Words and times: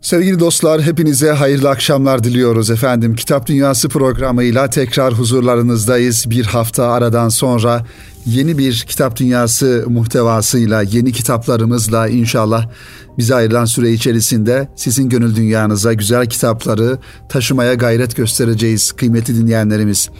Sevgili 0.00 0.40
dostlar 0.40 0.82
hepinize 0.82 1.30
hayırlı 1.30 1.70
akşamlar 1.70 2.24
diliyoruz 2.24 2.70
efendim. 2.70 3.14
Kitap 3.14 3.46
Dünyası 3.46 3.88
programıyla 3.88 4.70
tekrar 4.70 5.14
huzurlarınızdayız. 5.14 6.30
Bir 6.30 6.44
hafta 6.44 6.86
aradan 6.86 7.28
sonra 7.28 7.86
yeni 8.26 8.58
bir 8.58 8.84
Kitap 8.88 9.16
Dünyası 9.16 9.84
muhtevasıyla, 9.88 10.82
yeni 10.82 11.12
kitaplarımızla 11.12 12.08
inşallah 12.08 12.68
bize 13.18 13.34
ayrılan 13.34 13.64
süre 13.64 13.92
içerisinde 13.92 14.68
sizin 14.76 15.08
gönül 15.08 15.36
dünyanıza 15.36 15.92
güzel 15.92 16.26
kitapları 16.26 16.98
taşımaya 17.28 17.74
gayret 17.74 18.16
göstereceğiz 18.16 18.92
kıymetli 18.92 19.36
dinleyenlerimiz. 19.36 20.10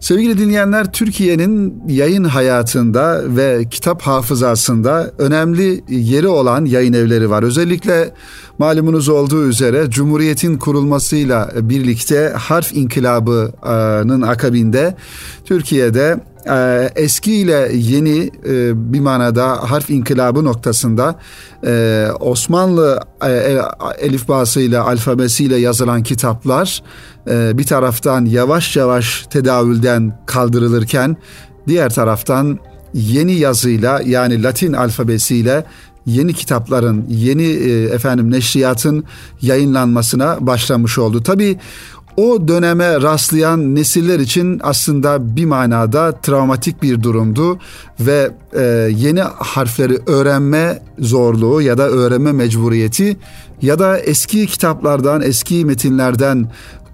Sevgili 0.00 0.38
dinleyenler, 0.38 0.92
Türkiye'nin 0.92 1.82
yayın 1.88 2.24
hayatında 2.24 3.22
ve 3.36 3.64
kitap 3.70 4.02
hafızasında 4.02 5.12
önemli 5.18 5.84
yeri 5.88 6.28
olan 6.28 6.64
yayın 6.64 6.92
evleri 6.92 7.30
var. 7.30 7.42
Özellikle 7.42 8.14
malumunuz 8.58 9.08
olduğu 9.08 9.46
üzere 9.46 9.90
Cumhuriyet'in 9.90 10.58
kurulmasıyla 10.58 11.50
birlikte 11.54 12.32
harf 12.36 12.72
inkılabının 12.72 14.22
akabinde 14.22 14.94
Türkiye'de 15.44 16.20
e, 16.48 16.90
eski 16.96 17.34
ile 17.34 17.70
yeni 17.74 18.30
e, 18.48 18.92
bir 18.92 19.00
manada 19.00 19.70
harf 19.70 19.90
inkılabı 19.90 20.44
noktasında 20.44 21.14
e, 21.66 22.06
Osmanlı 22.20 23.00
elifbasıyla 23.98 24.84
alfabesiyle 24.86 25.56
yazılan 25.56 26.02
kitaplar 26.02 26.82
bir 27.28 27.64
taraftan 27.64 28.24
yavaş 28.24 28.76
yavaş 28.76 29.26
tedavülden 29.30 30.18
kaldırılırken 30.26 31.16
diğer 31.68 31.94
taraftan 31.94 32.58
yeni 32.94 33.32
yazıyla 33.32 34.00
yani 34.04 34.42
Latin 34.42 34.72
alfabesiyle 34.72 35.64
yeni 36.06 36.34
kitapların, 36.34 37.04
yeni 37.08 37.46
efendim 37.92 38.30
neşriyatın 38.30 39.04
yayınlanmasına 39.42 40.36
başlamış 40.40 40.98
oldu. 40.98 41.22
Tabii 41.22 41.58
o 42.18 42.48
döneme 42.48 43.00
rastlayan 43.02 43.74
nesiller 43.74 44.18
için 44.18 44.60
aslında 44.62 45.36
bir 45.36 45.44
manada 45.44 46.12
travmatik 46.12 46.82
bir 46.82 47.02
durumdu 47.02 47.58
ve 48.00 48.30
e, 48.52 48.62
yeni 48.96 49.20
harfleri 49.20 49.98
öğrenme 50.06 50.82
zorluğu 50.98 51.62
ya 51.62 51.78
da 51.78 51.88
öğrenme 51.88 52.32
mecburiyeti 52.32 53.16
ya 53.62 53.78
da 53.78 53.98
eski 53.98 54.46
kitaplardan, 54.46 55.22
eski 55.22 55.64
metinlerden 55.64 56.48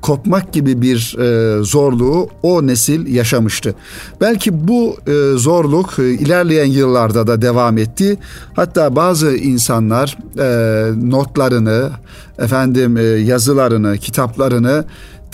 kopmak 0.05 0.53
gibi 0.53 0.83
bir 0.83 1.17
e, 1.19 1.63
zorluğu 1.63 2.29
o 2.43 2.67
nesil 2.67 3.15
yaşamıştı. 3.15 3.75
Belki 4.21 4.69
bu 4.69 4.97
e, 5.07 5.39
zorluk 5.39 5.99
e, 5.99 6.11
ilerleyen 6.11 6.67
yıllarda 6.67 7.27
da 7.27 7.43
devam 7.43 7.79
etti. 7.79 8.19
Hatta 8.57 8.97
bazı 8.97 9.37
insanlar 9.37 10.19
e, 10.39 11.09
notlarını, 11.11 11.91
efendim 12.39 12.97
e, 12.97 13.03
yazılarını, 13.03 13.99
kitaplarını 13.99 14.85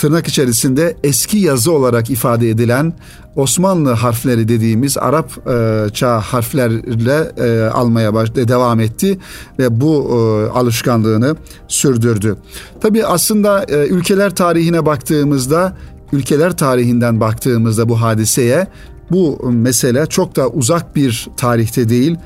tırnak 0.00 0.28
içerisinde 0.28 0.96
eski 1.04 1.38
yazı 1.38 1.72
olarak 1.72 2.10
ifade 2.10 2.50
edilen 2.50 2.92
Osmanlı 3.36 3.90
harfleri 3.90 4.48
dediğimiz 4.48 4.98
Arap 4.98 5.48
e, 5.48 5.86
çağ 5.92 6.20
harflerle 6.20 7.32
e, 7.38 7.68
almaya 7.68 8.14
baş, 8.14 8.34
devam 8.34 8.80
etti 8.80 9.18
ve 9.58 9.80
bu 9.80 10.10
e, 10.10 10.58
alışkanlığını 10.58 11.36
sürdürdü. 11.68 12.36
Tabi 12.80 13.06
aslında 13.06 13.64
e, 13.64 13.86
ülkeler 13.86 14.34
tarihine 14.34 14.86
baktığımızda 14.86 15.76
ülkeler 16.12 16.56
tarihinden 16.56 17.20
baktığımızda 17.20 17.88
bu 17.88 18.00
hadiseye 18.00 18.66
bu 19.10 19.50
mesele 19.52 20.06
çok 20.06 20.36
da 20.36 20.48
uzak 20.48 20.96
bir 20.96 21.28
tarihte 21.36 21.88
değil. 21.88 22.16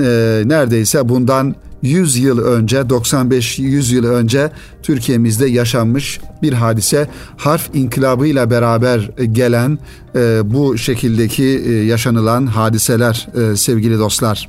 E, 0.00 0.42
neredeyse 0.44 1.08
bundan 1.08 1.54
100 1.82 2.16
yıl 2.16 2.38
önce 2.38 2.76
95-100 2.78 3.94
yıl 3.94 4.04
önce 4.04 4.50
Türkiye'mizde 4.82 5.46
yaşanmış 5.46 6.20
bir 6.42 6.52
hadise 6.52 7.08
harf 7.36 7.70
inkılabıyla 7.74 8.50
beraber 8.50 9.10
gelen 9.32 9.78
e, 10.14 10.40
bu 10.44 10.78
şekildeki 10.78 11.44
e, 11.44 11.72
yaşanılan 11.72 12.46
hadiseler 12.46 13.28
e, 13.52 13.56
sevgili 13.56 13.98
dostlar. 13.98 14.48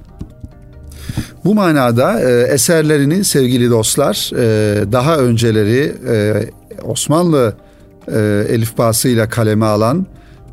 Bu 1.46 1.56
manada 1.56 2.22
e, 2.22 2.42
eserlerini 2.42 3.24
sevgili 3.24 3.70
dostlar 3.70 4.32
e, 4.36 4.92
daha 4.92 5.18
önceleri 5.18 5.96
e, 6.10 6.46
Osmanlı 6.84 7.54
e, 8.08 8.46
elifbasıyla 8.50 9.30
kaleme 9.30 9.66
alan 9.66 10.06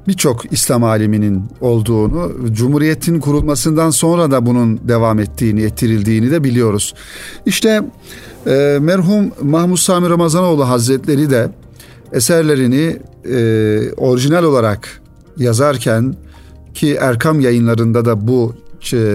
birçok 0.08 0.52
İslam 0.52 0.84
aliminin 0.84 1.44
olduğunu, 1.60 2.32
Cumhuriyet'in 2.52 3.20
kurulmasından 3.20 3.90
sonra 3.90 4.30
da 4.30 4.46
bunun 4.46 4.80
devam 4.88 5.18
ettiğini, 5.18 5.62
ettirildiğini 5.62 6.30
de 6.30 6.44
biliyoruz. 6.44 6.94
İşte 7.46 7.82
e, 8.46 8.78
merhum 8.80 9.30
Mahmud 9.42 9.76
Sami 9.76 10.10
Ramazanoğlu 10.10 10.68
Hazretleri 10.68 11.30
de 11.30 11.50
eserlerini 12.12 12.96
e, 13.24 13.38
orijinal 13.96 14.44
olarak 14.44 15.02
yazarken 15.36 16.14
ki 16.74 16.94
Erkam 17.00 17.40
yayınlarında 17.40 18.04
da 18.04 18.28
bu 18.28 18.54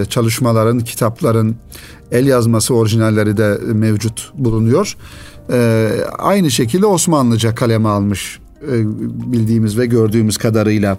çalışmaların, 0.08 0.80
kitapların 0.80 1.56
el 2.12 2.26
yazması 2.26 2.74
orijinalleri 2.74 3.36
de 3.36 3.58
mevcut 3.72 4.32
bulunuyor. 4.34 4.96
E, 5.52 5.90
aynı 6.18 6.50
şekilde 6.50 6.86
Osmanlıca 6.86 7.54
kaleme 7.54 7.88
almış 7.88 8.38
e, 8.38 8.41
bildiğimiz 9.32 9.78
ve 9.78 9.86
gördüğümüz 9.86 10.36
kadarıyla. 10.36 10.98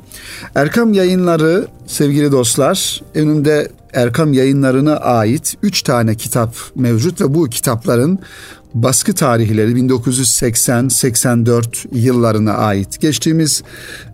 Erkam 0.56 0.94
yayınları 0.94 1.68
sevgili 1.88 2.32
dostlar 2.32 3.02
önümde 3.16 3.72
Erkam 3.94 4.34
yayınlarına 4.34 4.98
ait 4.98 5.58
3 5.64 5.84
tane 5.84 6.16
kitap 6.16 6.56
mevcut 6.76 7.22
ve 7.22 7.34
bu 7.34 7.50
kitapların 7.50 8.20
baskı 8.74 9.14
tarihleri 9.14 9.72
1980-84 9.72 11.64
yıllarına 11.92 12.54
ait. 12.54 13.02
Geçtiğimiz 13.02 13.64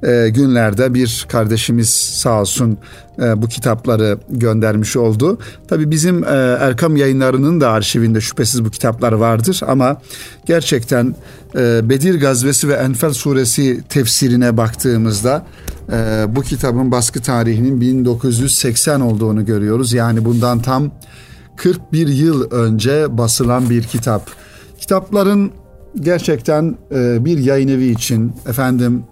e, 0.03 0.29
günlerde 0.29 0.93
bir 0.93 1.25
kardeşimiz 1.29 1.89
sağ 1.89 2.41
olsun 2.41 2.77
e, 3.21 3.41
bu 3.41 3.47
kitapları 3.47 4.17
göndermiş 4.29 4.97
oldu. 4.97 5.39
Tabi 5.67 5.91
bizim 5.91 6.23
e, 6.23 6.27
Erkam 6.59 6.95
yayınlarının 6.95 7.61
da 7.61 7.69
arşivinde 7.69 8.21
şüphesiz 8.21 8.65
bu 8.65 8.69
kitaplar 8.69 9.11
vardır 9.11 9.61
ama 9.67 10.01
gerçekten 10.45 11.15
e, 11.55 11.89
Bedir 11.89 12.19
Gazvesi 12.19 12.69
ve 12.69 12.73
Enfal 12.73 13.13
suresi 13.13 13.83
tefsirine 13.89 14.57
baktığımızda 14.57 15.45
e, 15.91 16.25
bu 16.35 16.41
kitabın 16.41 16.91
baskı 16.91 17.21
tarihinin 17.21 17.81
1980 17.81 19.01
olduğunu 19.01 19.45
görüyoruz. 19.45 19.93
Yani 19.93 20.25
bundan 20.25 20.61
tam 20.61 20.91
41 21.55 22.07
yıl 22.07 22.51
önce 22.51 23.17
basılan 23.17 23.69
bir 23.69 23.83
kitap. 23.83 24.29
Kitapların 24.79 25.51
gerçekten 25.95 26.77
e, 26.91 27.25
bir 27.25 27.37
yayın 27.37 27.67
evi 27.67 27.85
için 27.85 28.33
efendim 28.47 29.03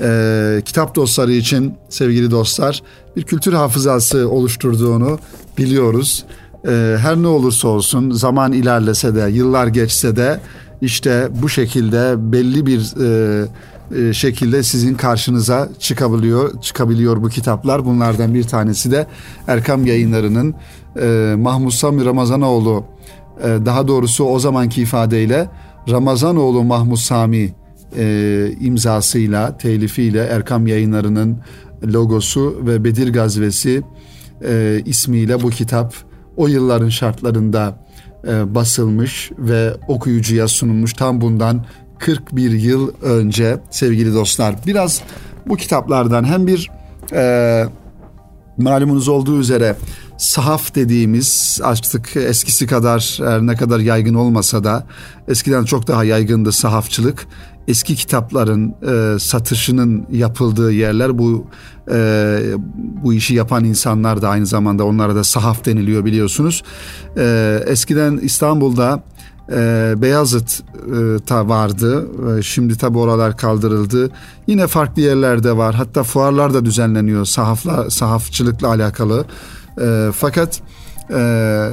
e, 0.00 0.62
kitap 0.64 0.94
dostları 0.94 1.32
için 1.32 1.74
sevgili 1.88 2.30
dostlar 2.30 2.82
bir 3.16 3.22
kültür 3.22 3.52
hafızası 3.52 4.28
oluşturduğunu 4.30 5.18
biliyoruz. 5.58 6.24
E, 6.68 6.96
her 7.00 7.16
ne 7.16 7.26
olursa 7.26 7.68
olsun 7.68 8.10
zaman 8.10 8.52
ilerlese 8.52 9.14
de 9.14 9.30
yıllar 9.30 9.66
geçse 9.66 10.16
de 10.16 10.40
işte 10.80 11.28
bu 11.42 11.48
şekilde 11.48 12.32
belli 12.32 12.66
bir 12.66 12.80
e, 13.00 13.46
şekilde 14.12 14.62
sizin 14.62 14.94
karşınıza 14.94 15.68
çıkabiliyor 15.78 16.60
çıkabiliyor 16.60 17.22
bu 17.22 17.28
kitaplar. 17.28 17.84
Bunlardan 17.84 18.34
bir 18.34 18.44
tanesi 18.44 18.90
de 18.90 19.06
Erkam 19.46 19.86
Yayınları'nın 19.86 20.54
e, 21.00 21.34
Mahmut 21.38 21.74
Sami 21.74 22.04
Ramazanoğlu 22.04 22.84
e, 23.42 23.46
daha 23.66 23.88
doğrusu 23.88 24.24
o 24.24 24.38
zamanki 24.38 24.82
ifadeyle 24.82 25.48
Ramazanoğlu 25.90 26.64
Mahmut 26.64 26.98
Sami 26.98 27.54
e, 27.96 28.48
imzasıyla, 28.60 29.58
telifiyle 29.58 30.24
Erkam 30.24 30.66
Yayınları'nın 30.66 31.38
logosu 31.84 32.56
ve 32.66 32.84
Bedir 32.84 33.12
Gazvesi 33.12 33.82
e, 34.44 34.82
ismiyle 34.84 35.42
bu 35.42 35.50
kitap 35.50 35.94
o 36.36 36.46
yılların 36.46 36.88
şartlarında 36.88 37.84
e, 38.28 38.54
basılmış 38.54 39.30
ve 39.38 39.74
okuyucuya 39.88 40.48
sunulmuş 40.48 40.92
tam 40.92 41.20
bundan 41.20 41.64
41 42.04 42.50
yıl 42.50 42.92
önce 43.02 43.60
sevgili 43.70 44.14
dostlar. 44.14 44.54
Biraz 44.66 45.00
bu 45.46 45.56
kitaplardan 45.56 46.24
hem 46.24 46.46
bir 46.46 46.70
e, 47.12 47.64
malumunuz 48.58 49.08
olduğu 49.08 49.40
üzere 49.40 49.76
sahaf 50.18 50.74
dediğimiz 50.74 51.60
artık 51.62 52.16
eskisi 52.16 52.66
kadar 52.66 53.18
ne 53.40 53.56
kadar 53.56 53.78
yaygın 53.78 54.14
olmasa 54.14 54.64
da 54.64 54.86
eskiden 55.28 55.64
çok 55.64 55.86
daha 55.86 56.04
yaygındı 56.04 56.52
sahafçılık. 56.52 57.26
Eski 57.68 57.94
kitapların 57.94 58.74
e, 58.82 59.18
satışının 59.18 60.06
yapıldığı 60.12 60.72
yerler 60.72 61.18
bu 61.18 61.46
e, 61.90 62.40
bu 62.76 63.14
işi 63.14 63.34
yapan 63.34 63.64
insanlar 63.64 64.22
da 64.22 64.28
aynı 64.28 64.46
zamanda 64.46 64.84
onlara 64.84 65.14
da 65.14 65.24
sahaf 65.24 65.64
deniliyor 65.64 66.04
biliyorsunuz. 66.04 66.62
E, 67.16 67.60
eskiden 67.66 68.16
İstanbul'da 68.16 69.02
e, 69.52 69.94
Beyazıt'ta 69.96 71.40
e, 71.40 71.48
vardı. 71.48 72.06
E, 72.38 72.42
şimdi 72.42 72.78
tabi 72.78 72.98
oralar 72.98 73.36
kaldırıldı. 73.36 74.10
Yine 74.46 74.66
farklı 74.66 75.02
yerlerde 75.02 75.56
var. 75.56 75.74
Hatta 75.74 76.02
fuarlar 76.02 76.54
da 76.54 76.64
düzenleniyor 76.64 77.24
sahafla, 77.24 77.90
sahafçılıkla 77.90 78.68
alakalı. 78.68 79.24
E, 79.80 80.08
fakat 80.14 80.60
e, 81.10 81.70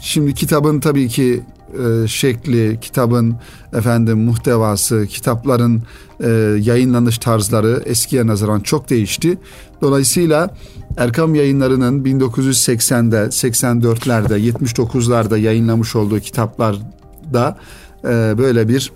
şimdi 0.00 0.34
kitabın 0.34 0.80
tabii 0.80 1.08
ki 1.08 1.42
e, 1.72 2.08
şekli, 2.08 2.78
kitabın 2.80 3.36
efendim 3.72 4.18
muhtevası, 4.18 5.06
kitapların 5.06 5.82
e, 6.20 6.28
yayınlanış 6.60 7.18
tarzları 7.18 7.82
eskiye 7.86 8.26
nazaran 8.26 8.60
çok 8.60 8.90
değişti. 8.90 9.38
Dolayısıyla 9.80 10.50
Erkam 10.96 11.34
Yayınları'nın 11.34 12.04
1980'de, 12.04 13.16
84'lerde, 13.16 14.52
79'larda 14.52 15.38
yayınlamış 15.38 15.96
olduğu 15.96 16.20
kitaplarda 16.20 17.56
e, 18.04 18.08
böyle 18.38 18.68
bir 18.68 18.92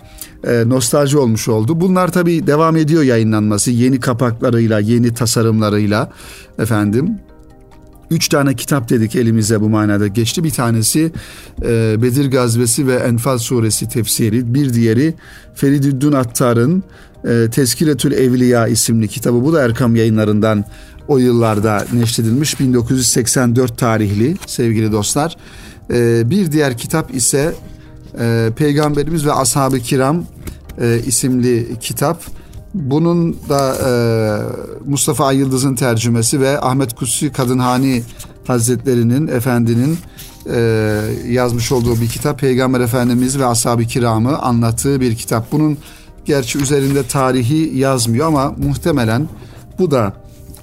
e, 0.47 0.69
nostalji 0.69 1.17
olmuş 1.17 1.47
oldu. 1.47 1.81
Bunlar 1.81 2.11
tabii 2.11 2.47
devam 2.47 2.77
ediyor 2.77 3.03
yayınlanması 3.03 3.71
yeni 3.71 3.99
kapaklarıyla, 3.99 4.79
yeni 4.79 5.13
tasarımlarıyla 5.13 6.11
efendim. 6.59 7.19
Üç 8.11 8.29
tane 8.29 8.55
kitap 8.55 8.89
dedik 8.89 9.15
elimize 9.15 9.61
bu 9.61 9.69
manada 9.69 10.07
geçti. 10.07 10.43
Bir 10.43 10.51
tanesi 10.51 11.11
e, 11.61 12.01
Bedir 12.01 12.31
Gazvesi 12.31 12.87
ve 12.87 12.95
Enfal 12.95 13.37
Suresi 13.37 13.89
tefsiri. 13.89 14.53
Bir 14.53 14.73
diğeri 14.73 15.13
Feridüddin 15.55 16.11
Attar'ın 16.11 16.83
e, 17.25 17.49
Tezkiretül 17.51 18.11
Evliya 18.11 18.67
isimli 18.67 19.07
kitabı. 19.07 19.43
Bu 19.43 19.53
da 19.53 19.63
Erkam 19.63 19.95
yayınlarından 19.95 20.65
o 21.07 21.17
yıllarda 21.17 21.85
neşredilmiş 21.93 22.59
1984 22.59 23.77
tarihli 23.77 24.35
sevgili 24.45 24.91
dostlar. 24.91 25.37
E, 25.93 26.29
bir 26.29 26.51
diğer 26.51 26.77
kitap 26.77 27.15
ise 27.15 27.53
e, 28.19 28.49
Peygamberimiz 28.55 29.25
ve 29.25 29.33
Ashab-ı 29.33 29.79
Kiram 29.79 30.25
e, 30.81 30.99
isimli 31.05 31.79
kitap. 31.81 32.40
Bunun 32.73 33.37
da 33.49 33.75
e, 33.75 33.91
Mustafa 34.89 35.25
Ayıldız'ın 35.25 35.75
tercümesi 35.75 36.39
ve 36.39 36.61
Ahmet 36.61 36.95
Kutsi 36.95 37.31
Kadınhani 37.31 38.03
Hazretleri'nin, 38.47 39.27
efendinin 39.27 39.97
e, 40.53 40.59
yazmış 41.27 41.71
olduğu 41.71 42.01
bir 42.01 42.07
kitap. 42.07 42.39
Peygamber 42.39 42.79
Efendimiz 42.79 43.39
ve 43.39 43.45
Ashab-ı 43.45 43.83
Kiram'ı 43.83 44.37
anlattığı 44.37 45.01
bir 45.01 45.15
kitap. 45.15 45.51
Bunun 45.51 45.77
gerçi 46.25 46.59
üzerinde 46.59 47.07
tarihi 47.07 47.77
yazmıyor 47.77 48.27
ama 48.27 48.55
muhtemelen 48.57 49.29
bu 49.79 49.91
da 49.91 50.13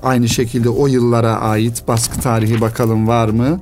aynı 0.03 0.29
şekilde 0.29 0.69
o 0.69 0.87
yıllara 0.87 1.41
ait 1.41 1.89
baskı 1.89 2.21
tarihi 2.21 2.61
bakalım 2.61 3.09
var 3.09 3.29
mı? 3.29 3.61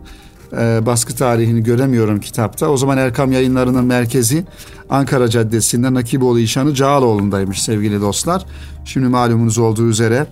E, 0.53 0.87
baskı 0.87 1.15
tarihini 1.17 1.63
göremiyorum 1.63 2.21
kitapta. 2.21 2.69
O 2.69 2.77
zaman 2.77 2.99
Erkam 2.99 3.33
Yayınları'nın 3.33 3.85
merkezi 3.85 4.45
Ankara 4.91 5.29
Caddesi'nde 5.29 5.95
Nakiboğlu 5.95 6.41
İşanı 6.41 6.75
Cağaloğlu'ndaymış 6.75 7.63
sevgili 7.63 8.01
dostlar. 8.01 8.47
Şimdi 8.85 9.09
malumunuz 9.09 9.59
olduğu 9.59 9.89
üzere 9.89 10.27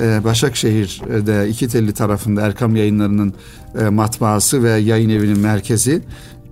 e, 0.00 0.24
Başakşehir'de 0.24 1.48
iki 1.48 1.68
telli 1.68 1.92
tarafında 1.92 2.40
Erkam 2.40 2.76
Yayınları'nın 2.76 3.34
e, 3.80 3.88
matbaası 3.88 4.62
ve 4.62 4.70
yayın 4.70 5.10
evinin 5.10 5.38
merkezi. 5.38 6.02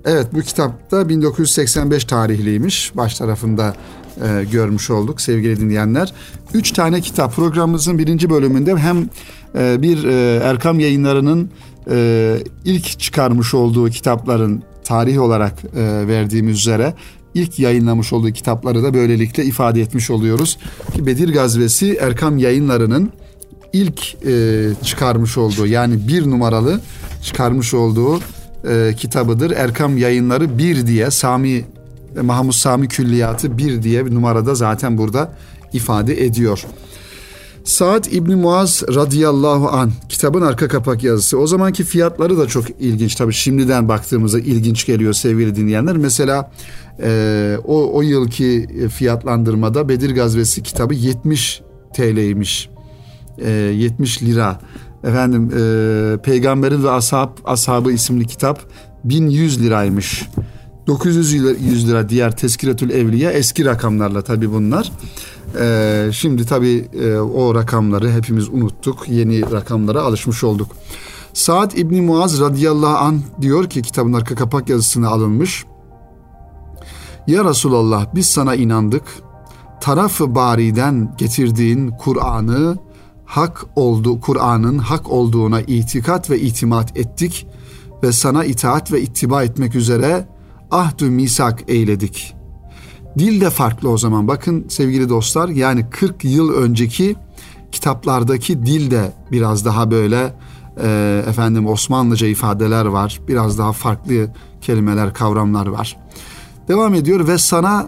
Evet 0.04 0.26
bu 0.32 0.40
kitapta 0.40 1.08
1985 1.08 2.04
tarihliymiş. 2.04 2.96
Baş 2.96 3.14
tarafında 3.14 3.74
e, 4.22 4.44
görmüş 4.52 4.90
olduk 4.90 5.20
sevgili 5.20 5.60
dinleyenler. 5.60 6.12
Üç 6.54 6.72
tane 6.72 7.00
kitap 7.00 7.36
programımızın 7.36 7.98
birinci 7.98 8.30
bölümünde 8.30 8.76
hem 8.76 9.08
e, 9.54 9.82
bir 9.82 10.04
e, 10.04 10.40
Erkam 10.44 10.80
Yayınları'nın 10.80 11.50
e, 11.90 12.38
ilk 12.64 12.98
çıkarmış 12.98 13.54
olduğu 13.54 13.90
kitapların 13.90 14.62
tarih 14.84 15.20
olarak 15.20 15.54
e, 15.76 16.08
verdiğimiz 16.08 16.58
üzere 16.58 16.94
ilk 17.34 17.58
yayınlamış 17.58 18.12
olduğu 18.12 18.30
kitapları 18.30 18.82
da 18.82 18.94
böylelikle 18.94 19.44
ifade 19.44 19.80
etmiş 19.80 20.10
oluyoruz. 20.10 20.58
Ki 20.94 21.06
Bedir 21.06 21.32
Gazvesi 21.32 21.94
Erkam 22.00 22.38
yayınlarının 22.38 23.12
ilk 23.72 24.26
e, 24.26 24.64
çıkarmış 24.84 25.38
olduğu 25.38 25.66
yani 25.66 26.08
bir 26.08 26.30
numaralı 26.30 26.80
çıkarmış 27.22 27.74
olduğu 27.74 28.20
e, 28.68 28.94
kitabıdır. 28.96 29.50
Erkam 29.50 29.98
yayınları 29.98 30.58
bir 30.58 30.86
diye 30.86 31.10
Sami 31.10 31.64
Mahmut 32.22 32.54
Sami 32.54 32.88
Külliyatı 32.88 33.58
bir 33.58 33.82
diye 33.82 34.06
bir 34.06 34.14
numarada 34.14 34.54
zaten 34.54 34.98
burada 34.98 35.32
ifade 35.72 36.24
ediyor. 36.24 36.64
Saat 37.68 38.12
İbni 38.12 38.34
Muaz 38.36 38.82
radıyallahu 38.94 39.68
an 39.68 39.92
kitabın 40.08 40.42
arka 40.42 40.68
kapak 40.68 41.04
yazısı. 41.04 41.38
O 41.38 41.46
zamanki 41.46 41.84
fiyatları 41.84 42.38
da 42.38 42.46
çok 42.46 42.64
ilginç 42.70 43.14
tabii 43.14 43.32
şimdiden 43.32 43.88
baktığımızda 43.88 44.40
ilginç 44.40 44.86
geliyor 44.86 45.12
sevgili 45.12 45.56
dinleyenler. 45.56 45.96
Mesela 45.96 46.50
e, 47.02 47.56
o, 47.64 47.96
o 47.96 48.02
yılki 48.02 48.68
fiyatlandırmada 48.94 49.88
Bedir 49.88 50.14
Gazvesi 50.14 50.62
kitabı 50.62 50.94
70 50.94 51.62
TL'ymiş. 51.94 52.70
E, 53.38 53.50
70 53.50 54.22
lira. 54.22 54.60
Efendim 55.04 55.50
e, 55.58 56.22
Peygamberin 56.22 56.84
ve 56.84 56.90
Ashab, 56.90 57.30
Ashabı 57.44 57.92
isimli 57.92 58.26
kitap 58.26 58.60
1100 59.04 59.62
liraymış. 59.62 60.28
900 60.86 61.32
100 61.32 61.88
lira 61.88 62.08
diğer 62.08 62.36
Teskiretül 62.36 62.90
Evliya 62.90 63.32
eski 63.32 63.64
rakamlarla 63.64 64.22
tabii 64.22 64.52
bunlar. 64.52 64.92
Ee, 65.60 66.10
şimdi 66.12 66.46
tabii 66.46 66.88
e, 67.00 67.16
o 67.16 67.54
rakamları 67.54 68.10
hepimiz 68.10 68.48
unuttuk. 68.48 69.08
Yeni 69.08 69.52
rakamlara 69.52 70.02
alışmış 70.02 70.44
olduk. 70.44 70.68
Saad 71.32 71.72
İbni 71.72 72.00
Muaz 72.00 72.40
radıyallahu 72.40 72.96
an 72.96 73.20
diyor 73.40 73.70
ki 73.70 73.82
kitabın 73.82 74.12
arka 74.12 74.34
kapak 74.34 74.68
yazısına 74.68 75.08
alınmış. 75.08 75.64
Ya 77.26 77.44
Resulallah 77.44 78.06
biz 78.14 78.26
sana 78.26 78.54
inandık. 78.54 79.02
Tarafı 79.80 80.34
bariden 80.34 81.14
getirdiğin 81.18 81.90
Kur'an'ı 81.90 82.78
hak 83.24 83.66
oldu 83.76 84.20
Kur'an'ın 84.20 84.78
hak 84.78 85.10
olduğuna 85.10 85.60
itikat 85.60 86.30
ve 86.30 86.40
itimat 86.40 86.96
ettik 86.96 87.46
ve 88.02 88.12
sana 88.12 88.44
itaat 88.44 88.92
ve 88.92 89.02
ittiba 89.02 89.42
etmek 89.42 89.74
üzere 89.74 90.28
ahdü 90.70 91.10
misak 91.10 91.64
eyledik. 91.68 92.37
Dil 93.18 93.40
de 93.40 93.50
farklı 93.50 93.90
o 93.90 93.98
zaman. 93.98 94.28
Bakın 94.28 94.64
sevgili 94.68 95.08
dostlar 95.08 95.48
yani 95.48 95.90
40 95.90 96.24
yıl 96.24 96.54
önceki 96.54 97.16
kitaplardaki 97.72 98.66
dil 98.66 98.90
de 98.90 99.12
biraz 99.32 99.64
daha 99.64 99.90
böyle 99.90 100.34
e, 100.82 101.22
efendim 101.28 101.66
Osmanlıca 101.66 102.26
ifadeler 102.26 102.86
var. 102.86 103.20
Biraz 103.28 103.58
daha 103.58 103.72
farklı 103.72 104.28
kelimeler, 104.60 105.14
kavramlar 105.14 105.66
var. 105.66 105.96
Devam 106.68 106.94
ediyor 106.94 107.28
ve 107.28 107.38
sana 107.38 107.86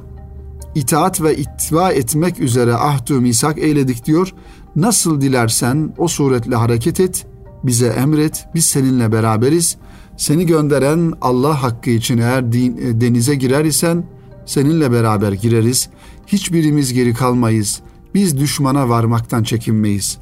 itaat 0.75 1.23
ve 1.23 1.37
ittiba 1.37 1.93
etmek 1.93 2.41
üzere 2.41 2.75
ahdü 2.75 3.15
misak 3.21 3.59
eyledik 3.59 4.07
diyor. 4.07 4.35
Nasıl 4.77 5.21
dilersen 5.21 5.95
o 5.99 6.09
suretle 6.09 6.57
hareket 6.57 7.01
et, 7.01 7.27
bize 7.65 7.87
emret, 7.87 8.47
biz 8.55 8.65
seninle 8.65 9.13
beraberiz. 9.13 9.77
Seni 10.17 10.47
gönderen 10.47 11.13
Allah 11.21 11.63
hakkı 11.63 11.91
için 11.91 12.19
eğer 12.19 12.43
e, 12.43 13.01
denize 13.01 13.35
girer 13.35 13.65
isen 13.65 14.05
seninle 14.51 14.93
beraber 14.93 15.33
gireriz. 15.33 15.89
Hiçbirimiz 16.27 16.93
geri 16.93 17.15
kalmayız. 17.15 17.81
Biz 18.15 18.39
düşmana 18.39 18.89
varmaktan 18.89 19.43
çekinmeyiz. 19.43 20.19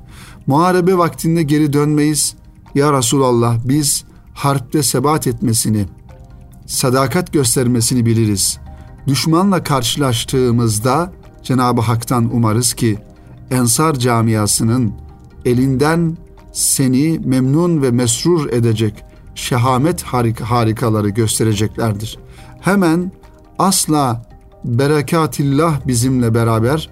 Muharebe 0.46 0.98
vaktinde 0.98 1.42
geri 1.42 1.72
dönmeyiz. 1.72 2.34
Ya 2.74 2.92
Resulallah 2.92 3.58
biz 3.64 4.04
harpte 4.34 4.82
sebat 4.82 5.26
etmesini, 5.26 5.84
sadakat 6.66 7.32
göstermesini 7.32 8.06
biliriz. 8.06 8.58
Düşmanla 9.06 9.62
karşılaştığımızda 9.62 11.12
Cenab-ı 11.42 11.80
Hak'tan 11.80 12.30
umarız 12.32 12.72
ki 12.74 12.98
Ensar 13.50 13.94
camiasının 13.94 14.92
elinden 15.44 16.16
seni 16.52 17.20
memnun 17.24 17.82
ve 17.82 17.90
mesrur 17.90 18.52
edecek 18.52 19.04
şehamet 19.34 20.02
harik 20.02 20.40
harikaları 20.40 21.08
göstereceklerdir. 21.08 22.18
Hemen 22.60 23.12
asla 23.58 24.22
berekatillah 24.64 25.86
bizimle 25.86 26.34
beraber 26.34 26.90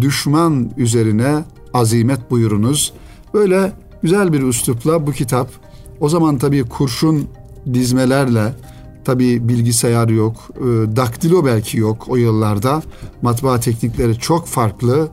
düşman 0.00 0.70
üzerine 0.76 1.44
azimet 1.74 2.30
buyurunuz. 2.30 2.92
Böyle 3.34 3.72
güzel 4.02 4.32
bir 4.32 4.42
üslupla 4.42 5.06
bu 5.06 5.12
kitap 5.12 5.48
o 6.00 6.08
zaman 6.08 6.38
tabii 6.38 6.62
kurşun 6.62 7.28
dizmelerle 7.74 8.54
tabii 9.04 9.48
bilgisayar 9.48 10.08
yok, 10.08 10.36
e, 10.56 10.96
daktilo 10.96 11.44
belki 11.44 11.78
yok 11.78 12.04
o 12.08 12.16
yıllarda. 12.16 12.82
Matbaa 13.22 13.60
teknikleri 13.60 14.18
çok 14.18 14.46
farklı 14.46 15.08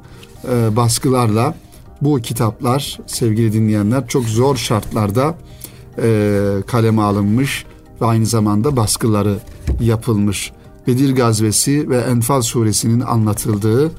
e, 0.51 0.75
baskılarla 0.75 1.55
bu 2.01 2.19
kitaplar 2.19 2.99
sevgili 3.07 3.53
dinleyenler 3.53 4.07
çok 4.07 4.25
zor 4.25 4.55
şartlarda 4.55 5.35
e, 6.01 6.39
kaleme 6.67 7.01
alınmış 7.01 7.65
ve 8.01 8.05
aynı 8.05 8.25
zamanda 8.25 8.75
baskıları 8.75 9.39
yapılmış. 9.81 10.51
Bedir 10.87 11.15
Gazvesi 11.15 11.89
ve 11.89 11.97
Enfal 11.97 12.41
suresinin 12.41 12.99
anlatıldığı 12.99 13.91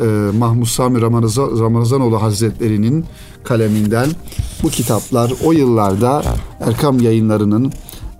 e, 0.00 0.06
Mahmud 0.38 0.66
Sami 0.66 1.00
Ramazan, 1.00 1.60
Ramazanoğlu 1.60 2.22
Hazretleri'nin 2.22 3.04
kaleminden 3.44 4.08
bu 4.62 4.68
kitaplar 4.68 5.32
o 5.44 5.52
yıllarda 5.52 6.22
Erkam 6.60 7.00
yayınlarının 7.00 7.72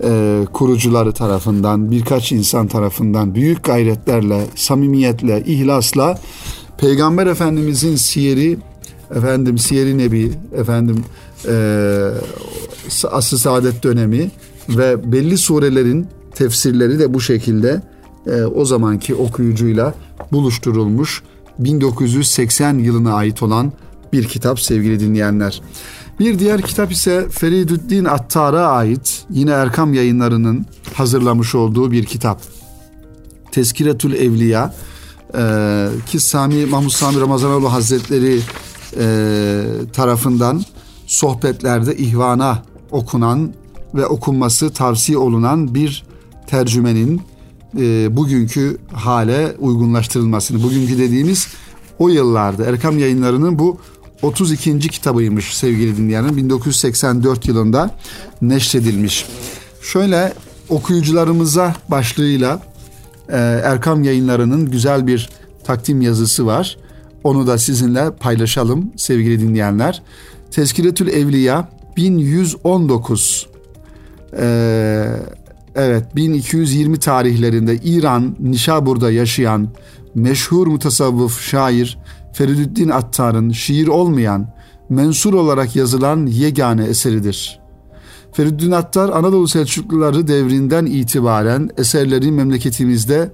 e, 0.03 0.45
kurucuları 0.53 1.13
tarafından 1.13 1.91
birkaç 1.91 2.33
insan 2.33 2.67
tarafından 2.67 3.35
büyük 3.35 3.65
gayretlerle, 3.65 4.47
samimiyetle, 4.55 5.45
ihlasla 5.47 6.19
Peygamber 6.79 7.27
Efendimizin 7.27 7.97
siyeri 7.97 8.59
efendim 9.17 9.59
Siyer-i 9.59 9.99
Nebi, 9.99 10.33
efendim 10.57 11.05
e, 11.49 11.55
Asr-ı 13.11 13.39
Saadet 13.39 13.83
dönemi 13.83 14.31
ve 14.69 15.13
belli 15.13 15.39
surelerin 15.39 16.07
tefsirleri 16.35 16.99
de 16.99 17.15
bu 17.15 17.21
şekilde 17.21 17.83
e, 18.29 18.45
o 18.45 18.65
zamanki 18.65 19.15
okuyucuyla 19.15 19.95
buluşturulmuş 20.33 21.23
1980 21.59 22.79
yılına 22.79 23.15
ait 23.15 23.43
olan 23.43 23.73
bir 24.13 24.25
kitap 24.25 24.61
sevgili 24.61 25.01
dinleyenler. 25.01 25.63
Bir 26.21 26.39
diğer 26.39 26.63
kitap 26.63 26.93
ise 26.93 27.29
Feridüddin 27.31 28.05
Attar'a 28.05 28.67
ait 28.67 29.25
yine 29.31 29.51
Erkam 29.51 29.95
yayınlarının 29.95 30.67
hazırlamış 30.95 31.55
olduğu 31.55 31.91
bir 31.91 32.05
kitap. 32.05 32.41
Teskiretül 33.53 34.15
Evliya 34.15 34.75
e, 35.35 35.87
ki 36.07 36.21
Sami 36.21 36.67
Mahmud 36.67 36.91
Sami 36.91 37.21
Ramazanoğlu 37.21 37.73
Hazretleri 37.73 38.41
e, 38.99 39.65
tarafından 39.93 40.63
sohbetlerde 41.07 41.97
ihvana 41.97 42.63
okunan 42.91 43.53
ve 43.95 44.07
okunması 44.07 44.71
tavsiye 44.71 45.19
olunan 45.19 45.75
bir 45.75 46.05
tercümenin 46.47 47.23
e, 47.77 48.17
bugünkü 48.17 48.79
hale 48.93 49.57
uygunlaştırılmasını, 49.59 50.63
bugünkü 50.63 50.99
dediğimiz 50.99 51.49
o 51.99 52.09
yıllarda 52.09 52.65
Erkam 52.65 52.99
yayınlarının 52.99 53.59
bu 53.59 53.79
32. 54.23 54.79
kitabıymış 54.79 55.57
sevgili 55.57 55.97
dinleyenler. 55.97 56.37
1984 56.37 57.49
yılında 57.49 57.91
neşredilmiş. 58.43 59.27
Şöyle 59.83 60.33
okuyucularımıza 60.69 61.75
başlığıyla 61.89 62.63
e, 63.29 63.37
Erkam 63.65 64.03
yayınlarının 64.03 64.71
güzel 64.71 65.07
bir 65.07 65.29
takdim 65.65 66.01
yazısı 66.01 66.47
var. 66.47 66.77
Onu 67.25 67.47
da 67.47 67.59
sizinle 67.59 68.11
paylaşalım 68.11 68.93
sevgili 68.97 69.41
dinleyenler. 69.41 70.03
Tezkiretül 70.51 71.09
Evliya 71.09 71.69
1119 71.97 73.47
ee, 74.37 75.07
evet 75.79 76.17
1220 76.17 76.99
tarihlerinde 76.99 77.77
İran 77.77 78.37
Nişabur'da 78.41 79.11
yaşayan 79.11 79.69
meşhur 80.15 80.67
mutasavvıf 80.67 81.41
şair 81.41 81.99
Feridüddin 82.33 82.89
Attar'ın 82.89 83.51
şiir 83.51 83.89
olmayan, 83.89 84.55
mensur 84.89 85.35
olarak 85.35 85.77
yazılan 85.77 86.27
yegane 86.27 86.85
eseridir. 86.85 87.61
Feridüddin 88.33 88.71
Attar 88.71 89.09
Anadolu 89.09 89.49
Selçukluları 89.49 90.29
devrinden 90.29 90.87
itibaren 90.87 91.71
eserleri 91.77 92.33
memleketimizde 92.33 93.33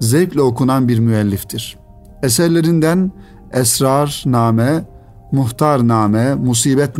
zevkle 0.00 0.40
okunan 0.40 0.88
bir 0.88 0.98
müelliftir. 0.98 1.78
Eserlerinden 2.22 3.12
Esrar 3.52 4.22
Name, 4.26 4.84
Muhtar 5.32 5.88
Name, 5.88 6.34
Musibet 6.34 6.98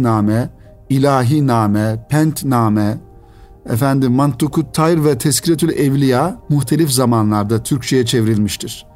efendim 3.71 4.12
Mantukut 4.12 4.75
Tayr 4.75 5.04
ve 5.04 5.19
Teskiretül 5.19 5.69
Evliya 5.69 6.40
muhtelif 6.49 6.90
zamanlarda 6.90 7.62
Türkçe'ye 7.62 8.07
çevrilmiştir. 8.07 8.87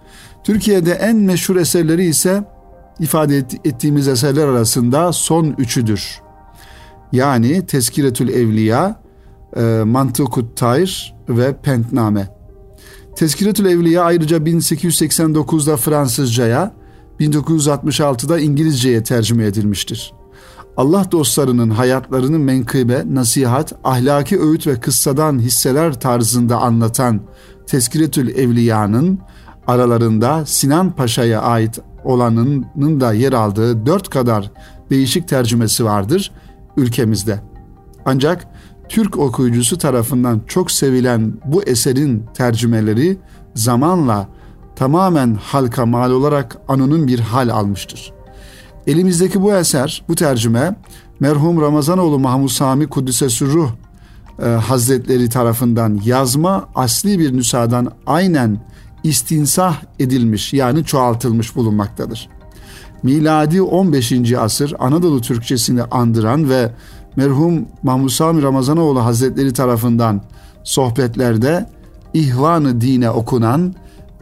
Türkiye'de 0.45 0.93
en 0.93 1.17
meşhur 1.17 1.57
eserleri 1.57 2.05
ise 2.05 2.45
ifade 3.01 3.37
ettiğimiz 3.65 4.09
eserler 4.09 4.47
arasında 4.49 5.13
son 5.13 5.55
üçüdür. 5.59 6.21
Yani 7.13 7.67
Teskiretül 7.67 8.29
Evliya, 8.29 9.01
e, 9.57 9.83
Mantukut 9.85 10.57
Tayr 10.57 11.15
ve 11.29 11.57
Pentname. 11.57 12.29
Teskiretül 13.17 13.67
Evliya 13.67 14.05
ayrıca 14.05 14.37
1889'da 14.37 15.77
Fransızcaya, 15.77 16.75
1966'da 17.21 18.41
İngilizceye 18.41 19.03
tercüme 19.03 19.45
edilmiştir. 19.47 20.13
Allah 20.77 21.13
dostlarının 21.13 21.71
hayatlarını 21.71 22.39
menkıbe, 22.39 23.05
nasihat, 23.07 23.73
ahlaki 23.85 24.41
öğüt 24.41 24.67
ve 24.67 24.81
kıssadan 24.81 25.39
hisseler 25.39 26.01
tarzında 26.01 26.59
anlatan 26.61 27.21
Teskiretül 27.67 28.29
Evliya'nın 28.29 29.19
aralarında 29.67 30.47
Sinan 30.47 30.91
Paşa'ya 30.93 31.43
ait 31.43 31.79
olanının 32.05 33.01
da 33.01 33.13
yer 33.13 33.33
aldığı 33.33 33.87
dört 33.87 34.09
kadar 34.09 34.51
değişik 34.91 35.29
tercümesi 35.29 35.85
vardır 35.85 36.33
ülkemizde. 36.77 37.41
Ancak 38.05 38.49
Türk 38.89 39.19
okuyucusu 39.19 39.79
tarafından 39.79 40.41
çok 40.47 40.71
sevilen 40.71 41.33
bu 41.45 41.63
eserin 41.63 42.25
tercümeleri 42.35 43.19
zamanla 43.55 44.29
tamamen 44.77 45.35
halka 45.35 45.87
mal 45.87 46.11
olarak 46.11 46.57
anonim 46.69 47.07
bir 47.07 47.21
hal 47.21 47.49
almıştır. 47.49 48.16
Elimizdeki 48.87 49.43
bu 49.43 49.55
eser, 49.55 50.05
bu 50.09 50.15
tercüme 50.15 50.77
merhum 51.21 51.61
Ramazanoğlu 51.61 52.19
Mahmud 52.19 52.49
Sami 52.49 52.87
Kuddise 52.87 53.29
Sürruh 53.29 53.71
e, 54.43 54.45
Hazretleri 54.45 55.29
tarafından 55.29 56.01
yazma 56.05 56.69
asli 56.75 57.19
bir 57.19 57.37
nüshadan 57.37 57.93
aynen 58.07 58.61
istinsah 59.03 59.77
edilmiş 59.99 60.53
yani 60.53 60.85
çoğaltılmış 60.85 61.57
bulunmaktadır. 61.57 62.29
Miladi 63.03 63.63
15. 63.63 64.33
asır 64.33 64.75
Anadolu 64.79 65.21
Türkçesini 65.21 65.83
andıran 65.83 66.51
ve 66.51 66.71
merhum 67.17 67.67
Mahmud 67.83 68.09
Sami 68.09 68.43
Ramazanoğlu 68.43 69.05
Hazretleri 69.05 69.53
tarafından 69.53 70.23
sohbetlerde 70.65 71.67
ihvanı 72.15 72.81
dine 72.81 73.11
okunan 73.11 73.75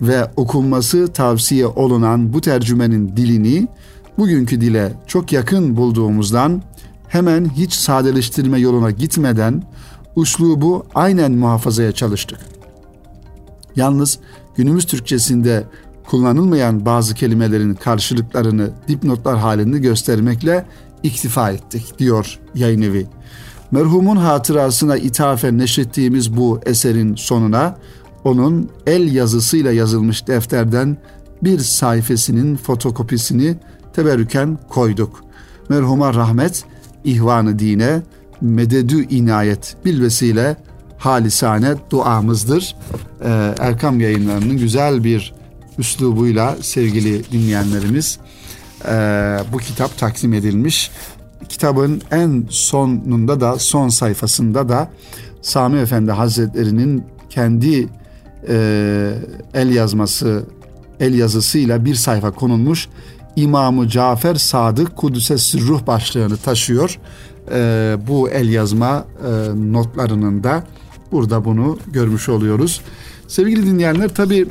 ve 0.03 0.31
okunması 0.37 1.13
tavsiye 1.13 1.67
olunan 1.67 2.33
bu 2.33 2.41
tercümenin 2.41 3.17
dilini 3.17 3.69
bugünkü 4.19 4.61
dile 4.61 4.93
çok 5.07 5.33
yakın 5.33 5.77
bulduğumuzdan 5.77 6.63
hemen 7.09 7.51
hiç 7.51 7.73
sadeleştirme 7.73 8.59
yoluna 8.59 8.91
gitmeden 8.91 9.63
uslubu 10.17 10.87
aynen 10.95 11.33
muhafazaya 11.33 11.93
çalıştık. 11.93 12.39
Yalnız 13.77 14.19
günümüz 14.57 14.85
Türkçesinde 14.85 15.65
kullanılmayan 16.07 16.87
bazı 16.87 17.15
kelimelerin 17.15 17.75
karşılıklarını 17.75 18.71
dipnotlar 18.89 19.39
halinde 19.39 19.79
göstermekle 19.79 20.67
iktifa 21.03 21.51
ettik 21.51 21.99
diyor 21.99 22.39
yayın 22.55 22.83
evi. 22.83 23.07
Merhumun 23.71 24.17
hatırasına 24.17 24.97
ithafen 24.97 25.59
neşrettiğimiz 25.59 26.37
bu 26.37 26.61
eserin 26.67 27.15
sonuna 27.15 27.77
onun 28.25 28.71
el 28.87 29.15
yazısıyla 29.15 29.73
yazılmış 29.73 30.27
defterden 30.27 30.97
bir 31.43 31.59
sayfasının 31.59 32.57
fotokopisini 32.57 33.57
teberrüken 33.95 34.59
koyduk. 34.69 35.25
Merhuma 35.69 36.15
rahmet, 36.15 36.65
ihvanı 37.05 37.59
dine, 37.59 38.03
mededü 38.41 39.09
inayet 39.09 39.77
bilvesiyle 39.85 40.57
halisane 40.99 41.75
duamızdır. 41.91 42.77
Ee, 43.25 43.55
Erkam 43.59 44.01
yayınlarının 44.01 44.57
güzel 44.57 45.05
bir 45.05 45.35
üslubuyla 45.79 46.57
sevgili 46.61 47.33
dinleyenlerimiz 47.33 48.19
e, 48.89 48.93
bu 49.53 49.59
kitap 49.59 49.99
takdim 49.99 50.33
edilmiş. 50.33 50.91
Kitabın 51.49 52.03
en 52.11 52.47
sonunda 52.51 53.41
da 53.41 53.59
son 53.59 53.89
sayfasında 53.89 54.69
da 54.69 54.91
Sami 55.43 55.79
Efendi 55.79 56.13
Hazretleri'nin 56.13 57.05
kendi 57.31 57.89
e, 58.49 59.15
el 59.55 59.71
yazması 59.71 60.45
el 61.01 61.15
yazısıyla 61.15 61.85
bir 61.85 61.95
sayfa 61.95 62.31
konulmuş. 62.31 62.89
İmamı 63.37 63.89
Cafer 63.89 64.35
Sadık 64.35 64.97
Kudüs'e 64.97 65.39
Sırruh 65.39 65.87
başlığını 65.87 66.37
taşıyor. 66.37 66.99
E, 67.53 67.97
bu 68.09 68.31
el 68.31 68.49
yazma 68.49 69.05
e, 69.27 69.73
notlarının 69.73 70.45
da 70.45 70.65
burada 71.13 71.45
bunu 71.45 71.79
görmüş 71.87 72.29
oluyoruz. 72.29 72.81
Sevgili 73.29 73.67
dinleyenler 73.67 74.09
tabi 74.09 74.47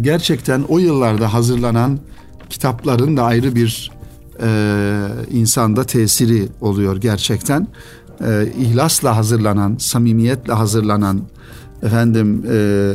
gerçekten 0.00 0.62
o 0.68 0.78
yıllarda 0.78 1.34
hazırlanan 1.34 1.98
kitapların 2.50 3.16
da 3.16 3.22
ayrı 3.24 3.54
bir 3.54 3.90
e, 4.42 4.48
insanda 5.30 5.84
tesiri 5.84 6.48
oluyor 6.60 6.96
gerçekten. 6.96 7.68
E, 8.20 8.46
ihlasla 8.58 9.16
hazırlanan, 9.16 9.76
samimiyetle 9.78 10.52
hazırlanan, 10.52 11.20
efendim 11.82 12.44
e, 12.50 12.92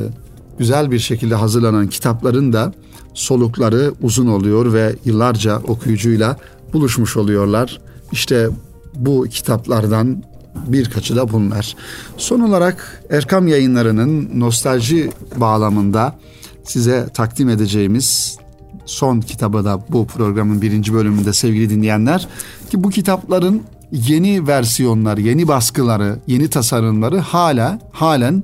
güzel 0.62 0.92
bir 0.92 1.00
şekilde 1.00 1.36
hazırlanan 1.36 1.88
kitapların 1.88 2.54
da 2.54 2.74
solukları 3.14 3.94
uzun 4.02 4.28
oluyor 4.28 4.74
ve 4.74 4.96
yıllarca 5.06 5.58
okuyucuyla 5.58 6.38
buluşmuş 6.74 7.18
oluyorlar. 7.18 7.82
İşte 8.12 8.50
bu 8.96 9.26
kitaplardan 9.30 10.24
birkaçı 10.68 11.16
da 11.16 11.32
bunlar. 11.32 11.76
Son 12.18 12.40
olarak 12.40 13.04
Erkam 13.10 13.48
yayınlarının 13.48 14.30
nostalji 14.36 15.10
bağlamında 15.36 16.16
size 16.64 17.08
takdim 17.14 17.50
edeceğimiz 17.50 18.38
son 18.86 19.22
kitabı 19.22 19.66
da 19.66 19.86
bu 19.90 20.08
programın 20.08 20.62
birinci 20.62 20.94
bölümünde 20.94 21.34
sevgili 21.34 21.70
dinleyenler 21.70 22.28
ki 22.72 22.84
bu 22.84 22.90
kitapların 22.90 23.64
yeni 23.92 24.48
versiyonları, 24.48 25.22
yeni 25.22 25.48
baskıları, 25.48 26.20
yeni 26.28 26.50
tasarımları 26.50 27.20
hala 27.20 27.80
halen 27.92 28.44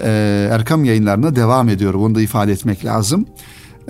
e, 0.00 0.48
Erkam 0.52 0.84
yayınlarına 0.84 1.36
devam 1.36 1.68
ediyor. 1.68 1.94
Bunu 1.94 2.14
da 2.14 2.20
ifade 2.20 2.52
etmek 2.52 2.84
lazım. 2.84 3.26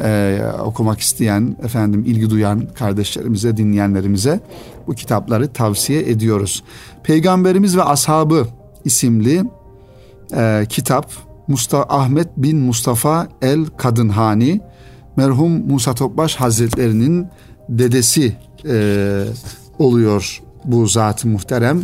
E, 0.03 0.41
okumak 0.65 1.01
isteyen, 1.01 1.57
efendim 1.63 2.05
ilgi 2.07 2.31
duyan 2.31 2.67
kardeşlerimize, 2.75 3.57
dinleyenlerimize 3.57 4.41
bu 4.87 4.95
kitapları 4.95 5.53
tavsiye 5.53 6.11
ediyoruz. 6.11 6.65
Peygamberimiz 7.03 7.77
ve 7.77 7.83
Ashabı 7.83 8.47
isimli 8.85 9.45
e, 10.37 10.67
kitap 10.69 11.11
Mustafa 11.49 11.97
Ahmet 11.97 12.29
bin 12.37 12.59
Mustafa 12.59 13.29
el 13.43 13.67
Kadınhani 13.67 14.61
merhum 15.17 15.67
Musa 15.67 15.95
Topbaş 15.95 16.37
Hazretlerinin 16.37 17.27
dedesi 17.69 18.37
e, 18.69 19.25
oluyor 19.79 20.43
bu 20.65 20.87
zat 20.87 21.25
muhterem. 21.25 21.83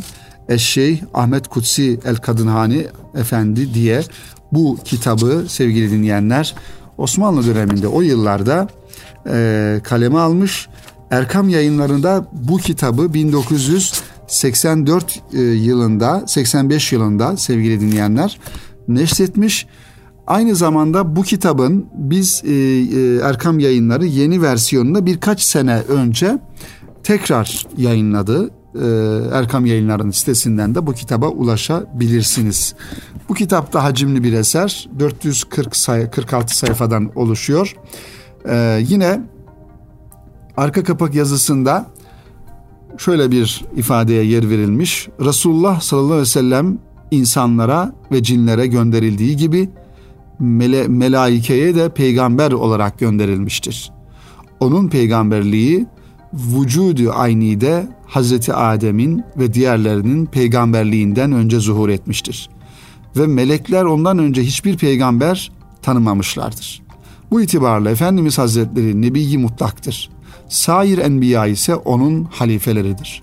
Eşşey 0.48 1.02
Ahmet 1.14 1.48
Kutsi 1.48 2.00
el 2.04 2.16
Kadınhani 2.16 2.86
Efendi 3.14 3.74
diye 3.74 4.02
bu 4.52 4.78
kitabı 4.84 5.44
sevgili 5.48 5.90
dinleyenler 5.90 6.54
Osmanlı 6.98 7.46
döneminde 7.46 7.88
o 7.88 8.00
yıllarda 8.00 8.68
e, 9.26 9.80
kaleme 9.84 10.18
almış. 10.18 10.68
Erkam 11.10 11.48
yayınlarında 11.48 12.28
bu 12.32 12.56
kitabı 12.56 13.14
1984 13.14 15.22
e, 15.32 15.40
yılında 15.40 16.22
85 16.26 16.92
yılında 16.92 17.36
sevgili 17.36 17.80
dinleyenler 17.80 18.38
neşretmiş. 18.88 19.66
Aynı 20.26 20.54
zamanda 20.54 21.16
bu 21.16 21.22
kitabın 21.22 21.86
biz 21.94 22.42
e, 22.44 22.50
e, 22.50 23.16
Erkam 23.16 23.58
yayınları 23.58 24.06
yeni 24.06 24.42
versiyonunu 24.42 25.06
birkaç 25.06 25.42
sene 25.42 25.78
önce 25.78 26.38
tekrar 27.02 27.66
yayınladı. 27.76 28.50
E, 28.74 28.86
Erkam 29.32 29.66
yayınlarının 29.66 30.10
sitesinden 30.10 30.74
de 30.74 30.86
bu 30.86 30.92
kitaba 30.92 31.28
ulaşabilirsiniz. 31.28 32.74
Bu 33.28 33.34
kitap 33.34 33.72
da 33.72 33.84
hacimli 33.84 34.24
bir 34.24 34.32
eser. 34.32 34.88
440 34.98 35.76
say 35.76 36.10
46 36.10 36.56
sayfadan 36.56 37.10
oluşuyor. 37.14 37.76
E, 38.48 38.78
yine 38.88 39.20
arka 40.56 40.84
kapak 40.84 41.14
yazısında 41.14 41.86
şöyle 42.98 43.30
bir 43.30 43.64
ifadeye 43.76 44.24
yer 44.24 44.50
verilmiş. 44.50 45.08
Resulullah 45.20 45.80
sallallahu 45.80 46.06
aleyhi 46.06 46.20
ve 46.20 46.26
sellem 46.26 46.78
insanlara 47.10 47.92
ve 48.12 48.22
cinlere 48.22 48.66
gönderildiği 48.66 49.36
gibi 49.36 49.68
mele, 50.38 50.88
melaikeye 50.88 51.74
de 51.74 51.88
peygamber 51.88 52.52
olarak 52.52 52.98
gönderilmiştir. 52.98 53.92
Onun 54.60 54.88
peygamberliği 54.88 55.86
vücudu 56.32 57.12
aynide 57.14 57.86
Hazreti 58.06 58.54
Adem'in 58.54 59.24
ve 59.38 59.54
diğerlerinin 59.54 60.26
peygamberliğinden 60.26 61.32
önce 61.32 61.60
zuhur 61.60 61.88
etmiştir. 61.88 62.48
Ve 63.16 63.26
melekler 63.26 63.84
ondan 63.84 64.18
önce 64.18 64.42
hiçbir 64.42 64.76
peygamber 64.76 65.52
tanımamışlardır. 65.82 66.82
Bu 67.30 67.42
itibarla 67.42 67.90
Efendimiz 67.90 68.38
Hazretleri 68.38 69.02
Nebi 69.02 69.38
mutlaktır. 69.38 70.10
Sair 70.48 70.98
enbiya 70.98 71.46
ise 71.46 71.74
onun 71.74 72.24
halifeleridir. 72.24 73.22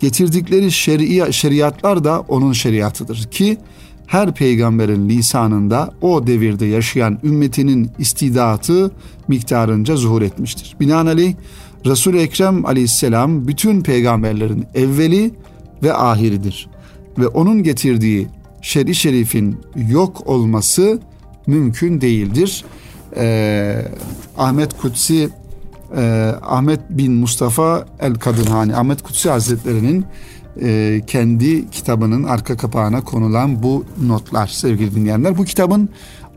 Getirdikleri 0.00 0.72
şer'i 0.72 1.32
şeriatlar 1.32 2.04
da 2.04 2.20
onun 2.20 2.52
şeriatıdır 2.52 3.24
ki 3.30 3.58
her 4.06 4.34
peygamberin 4.34 5.08
lisanında 5.08 5.90
o 6.00 6.26
devirde 6.26 6.66
yaşayan 6.66 7.18
ümmetinin 7.24 7.90
istidatı 7.98 8.90
miktarınca 9.28 9.96
zuhur 9.96 10.22
etmiştir. 10.22 10.76
Binaenaleyh 10.80 11.34
Resul-i 11.86 12.18
Ekrem 12.18 12.66
aleyhisselam 12.66 13.48
bütün 13.48 13.82
peygamberlerin 13.82 14.66
evveli 14.74 15.30
ve 15.82 15.94
ahiridir. 15.94 16.68
Ve 17.18 17.28
onun 17.28 17.62
getirdiği 17.62 18.28
şer'i 18.62 18.94
şerifin 18.94 19.60
yok 19.88 20.26
olması 20.26 21.00
mümkün 21.46 22.00
değildir. 22.00 22.64
Ee, 23.16 23.84
Ahmet 24.38 24.78
Kutsi 24.78 25.28
e, 25.96 26.32
Ahmet 26.42 26.80
bin 26.90 27.12
Mustafa 27.12 27.84
el 28.00 28.14
Kadınhani 28.14 28.76
Ahmet 28.76 29.02
Kutsi 29.02 29.30
Hazretleri'nin 29.30 30.04
e, 30.62 31.00
kendi 31.06 31.70
kitabının 31.70 32.24
arka 32.24 32.56
kapağına 32.56 33.04
konulan 33.04 33.62
bu 33.62 33.84
notlar 34.02 34.46
sevgili 34.46 34.94
dinleyenler. 34.94 35.38
Bu 35.38 35.44
kitabın 35.44 35.88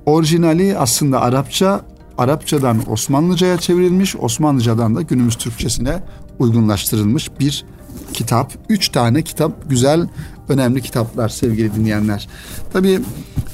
orijinali 0.06 0.78
aslında 0.78 1.22
Arapça, 1.22 1.82
Arapçadan 2.18 2.92
Osmanlıca'ya 2.92 3.58
çevrilmiş, 3.58 4.16
Osmanlıcadan 4.16 4.96
da 4.96 5.02
günümüz 5.02 5.36
Türkçesine 5.36 6.04
uygunlaştırılmış 6.40 7.32
bir 7.40 7.66
kitap. 8.14 8.54
Üç 8.70 8.90
tane 8.90 9.22
kitap, 9.22 9.70
güzel, 9.70 10.08
önemli 10.50 10.82
kitaplar 10.82 11.30
sevgili 11.30 11.76
dinleyenler. 11.76 12.28
Tabii 12.74 13.00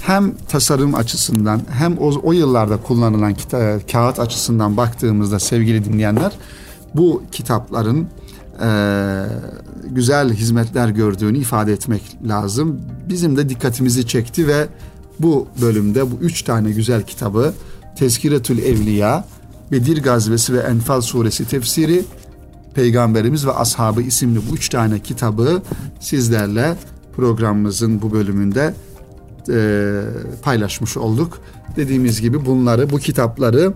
hem 0.01 0.35
tasarım 0.49 0.95
açısından 0.95 1.61
hem 1.69 1.97
o, 1.97 2.13
o 2.23 2.31
yıllarda 2.31 2.77
kullanılan 2.77 3.33
kita, 3.33 3.79
kağıt 3.91 4.19
açısından 4.19 4.77
baktığımızda 4.77 5.39
sevgili 5.39 5.85
dinleyenler 5.85 6.31
bu 6.95 7.23
kitapların 7.31 8.07
e, 8.61 8.69
güzel 9.85 10.33
hizmetler 10.33 10.89
gördüğünü 10.89 11.37
ifade 11.37 11.73
etmek 11.73 12.17
lazım. 12.27 12.81
Bizim 13.09 13.37
de 13.37 13.49
dikkatimizi 13.49 14.07
çekti 14.07 14.47
ve 14.47 14.67
bu 15.19 15.47
bölümde 15.61 16.11
bu 16.11 16.15
üç 16.21 16.41
tane 16.41 16.71
güzel 16.71 17.03
kitabı 17.03 17.53
Tezkiretül 17.99 18.59
Evliya, 18.59 19.25
Bedir 19.71 20.03
Gazvesi 20.03 20.53
ve 20.53 20.59
Enfal 20.59 21.01
Suresi 21.01 21.47
tefsiri, 21.47 22.03
Peygamberimiz 22.73 23.45
ve 23.45 23.51
Ashabı 23.51 24.01
isimli 24.01 24.39
bu 24.49 24.55
üç 24.55 24.69
tane 24.69 24.99
kitabı 24.99 25.61
sizlerle 25.99 26.75
programımızın 27.15 28.01
bu 28.01 28.11
bölümünde 28.11 28.73
e, 29.49 30.01
paylaşmış 30.41 30.97
olduk. 30.97 31.41
Dediğimiz 31.75 32.21
gibi 32.21 32.45
bunları, 32.45 32.89
bu 32.89 32.97
kitapları 32.97 33.73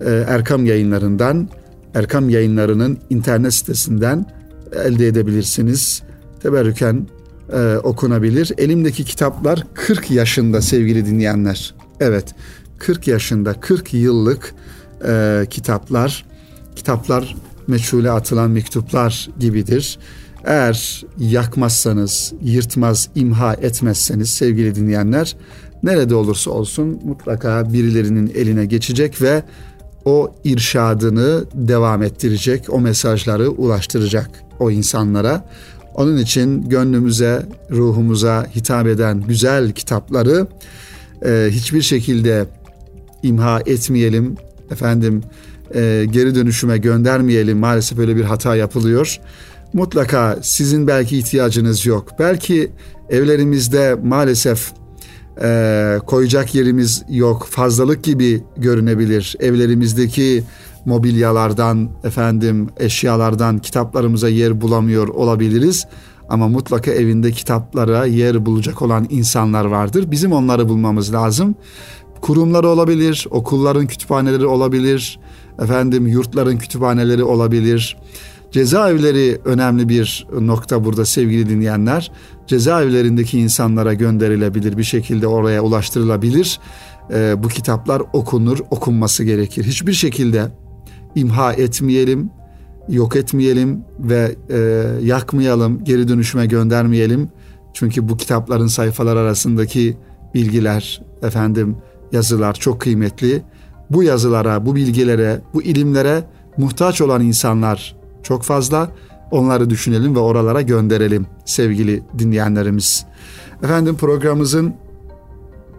e, 0.00 0.10
Erkam 0.28 0.66
yayınlarından 0.66 1.48
Erkam 1.94 2.30
yayınlarının 2.30 2.98
internet 3.10 3.54
sitesinden 3.54 4.26
elde 4.84 5.06
edebilirsiniz. 5.06 6.02
Teberrüken 6.42 7.06
e, 7.52 7.76
okunabilir. 7.76 8.52
Elimdeki 8.58 9.04
kitaplar 9.04 9.66
40 9.74 10.10
yaşında 10.10 10.62
sevgili 10.62 11.06
dinleyenler. 11.06 11.74
Evet 12.00 12.34
40 12.78 13.08
yaşında 13.08 13.60
40 13.60 13.94
yıllık 13.94 14.54
e, 15.04 15.46
kitaplar. 15.50 16.24
Kitaplar 16.76 17.36
meçhule 17.66 18.10
atılan 18.10 18.50
mektuplar 18.50 19.28
gibidir. 19.38 19.98
Eğer 20.44 21.04
yakmazsanız, 21.18 22.32
yırtmaz, 22.42 23.08
imha 23.14 23.54
etmezseniz 23.54 24.30
sevgili 24.30 24.74
dinleyenler 24.74 25.36
nerede 25.82 26.14
olursa 26.14 26.50
olsun 26.50 27.00
mutlaka 27.04 27.72
birilerinin 27.72 28.32
eline 28.34 28.66
geçecek 28.66 29.22
ve 29.22 29.42
o 30.04 30.34
irşadını 30.44 31.44
devam 31.54 32.02
ettirecek, 32.02 32.66
o 32.70 32.80
mesajları 32.80 33.50
ulaştıracak 33.50 34.30
o 34.58 34.70
insanlara. 34.70 35.44
Onun 35.94 36.16
için 36.16 36.68
gönlümüze, 36.68 37.46
ruhumuza 37.70 38.46
hitap 38.56 38.86
eden 38.86 39.20
güzel 39.20 39.72
kitapları 39.72 40.46
e, 41.24 41.48
hiçbir 41.50 41.82
şekilde 41.82 42.46
imha 43.22 43.60
etmeyelim. 43.66 44.36
Efendim 44.70 45.22
e, 45.74 46.06
geri 46.10 46.34
dönüşüme 46.34 46.78
göndermeyelim. 46.78 47.58
Maalesef 47.58 47.98
böyle 47.98 48.16
bir 48.16 48.24
hata 48.24 48.56
yapılıyor. 48.56 49.20
Mutlaka 49.72 50.38
sizin 50.42 50.86
belki 50.86 51.18
ihtiyacınız 51.18 51.86
yok. 51.86 52.08
Belki 52.18 52.70
evlerimizde 53.08 53.96
maalesef 54.04 54.72
e, 55.42 55.98
koyacak 56.06 56.54
yerimiz 56.54 57.02
yok. 57.08 57.46
Fazlalık 57.50 58.04
gibi 58.04 58.44
görünebilir. 58.56 59.36
Evlerimizdeki 59.40 60.44
mobilyalardan, 60.84 61.90
efendim 62.04 62.68
eşyalardan 62.76 63.58
kitaplarımıza 63.58 64.28
yer 64.28 64.60
bulamıyor 64.60 65.08
olabiliriz. 65.08 65.86
Ama 66.28 66.48
mutlaka 66.48 66.90
evinde 66.90 67.32
kitaplara 67.32 68.04
yer 68.06 68.46
bulacak 68.46 68.82
olan 68.82 69.06
insanlar 69.10 69.64
vardır. 69.64 70.10
Bizim 70.10 70.32
onları 70.32 70.68
bulmamız 70.68 71.12
lazım. 71.12 71.54
Kurumlar 72.20 72.64
olabilir, 72.64 73.26
okulların 73.30 73.86
kütüphaneleri 73.86 74.46
olabilir, 74.46 75.20
efendim 75.62 76.06
yurtların 76.06 76.58
kütüphaneleri 76.58 77.24
olabilir. 77.24 77.96
Cezaevleri 78.50 79.38
önemli 79.44 79.88
bir 79.88 80.26
nokta 80.40 80.84
burada 80.84 81.04
sevgili 81.04 81.48
dinleyenler. 81.48 82.12
Cezaevlerindeki 82.46 83.38
insanlara 83.38 83.94
gönderilebilir 83.94 84.78
bir 84.78 84.84
şekilde 84.84 85.26
oraya 85.26 85.62
ulaştırılabilir. 85.62 86.60
E, 87.10 87.42
bu 87.42 87.48
kitaplar 87.48 88.02
okunur, 88.12 88.58
okunması 88.70 89.24
gerekir. 89.24 89.64
Hiçbir 89.64 89.92
şekilde 89.92 90.48
imha 91.14 91.52
etmeyelim, 91.52 92.30
yok 92.88 93.16
etmeyelim 93.16 93.84
ve 93.98 94.36
e, 94.50 94.58
yakmayalım, 95.02 95.84
geri 95.84 96.08
dönüşüme 96.08 96.46
göndermeyelim. 96.46 97.28
Çünkü 97.72 98.08
bu 98.08 98.16
kitapların 98.16 98.66
sayfalar 98.66 99.16
arasındaki 99.16 99.96
bilgiler, 100.34 101.02
efendim 101.22 101.76
yazılar 102.12 102.54
çok 102.54 102.80
kıymetli. 102.80 103.42
Bu 103.90 104.02
yazılara, 104.02 104.66
bu 104.66 104.74
bilgilere, 104.74 105.40
bu 105.54 105.62
ilimlere 105.62 106.24
muhtaç 106.56 107.00
olan 107.00 107.22
insanlar 107.22 107.96
çok 108.22 108.42
fazla. 108.42 108.90
Onları 109.30 109.70
düşünelim 109.70 110.14
ve 110.14 110.18
oralara 110.18 110.62
gönderelim 110.62 111.26
sevgili 111.44 112.02
dinleyenlerimiz. 112.18 113.06
Efendim 113.62 113.96
programımızın 113.96 114.74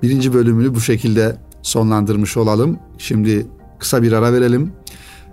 birinci 0.04 0.34
bölümünü 0.34 0.76
bu 0.76 0.82
şekilde 0.82 1.38
sonlandırmış 1.62 2.38
olalım. 2.38 2.80
Şimdi 2.98 3.48
kısa 3.80 4.04
bir 4.04 4.12
ara 4.12 4.34
verelim. 4.34 4.72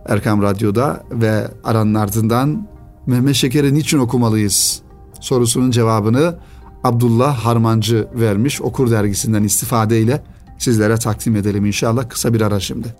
Erkam 0.08 0.42
Radyo'da 0.42 1.04
ve 1.10 1.48
aranın 1.64 1.94
ardından 1.94 2.68
Mehmet 3.06 3.34
Şeker'i 3.34 3.74
niçin 3.74 3.98
okumalıyız 3.98 4.82
sorusunun 5.20 5.70
cevabını 5.70 6.36
Abdullah 6.84 7.36
Harmancı 7.36 8.08
vermiş 8.14 8.62
Okur 8.62 8.90
dergisinden 8.90 9.42
istifadeyle 9.42 10.22
sizlere 10.58 10.96
takdim 10.96 11.36
edelim 11.36 11.66
inşallah 11.66 12.08
kısa 12.08 12.34
bir 12.34 12.40
ara 12.40 12.60
şimdi. 12.60 12.94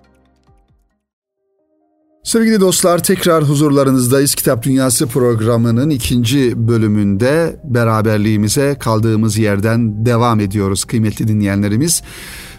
Sevgili 2.25 2.61
dostlar 2.61 3.03
tekrar 3.03 3.45
huzurlarınızdayız. 3.45 4.35
Kitap 4.35 4.63
Dünyası 4.63 5.07
programının 5.07 5.91
ikinci 5.91 6.69
bölümünde 6.69 7.61
beraberliğimize 7.65 8.77
kaldığımız 8.81 9.39
yerden 9.39 10.07
devam 10.07 10.41
ediyoruz 10.41 10.85
kıymetli 10.85 11.29
dinleyenlerimiz. 11.29 12.03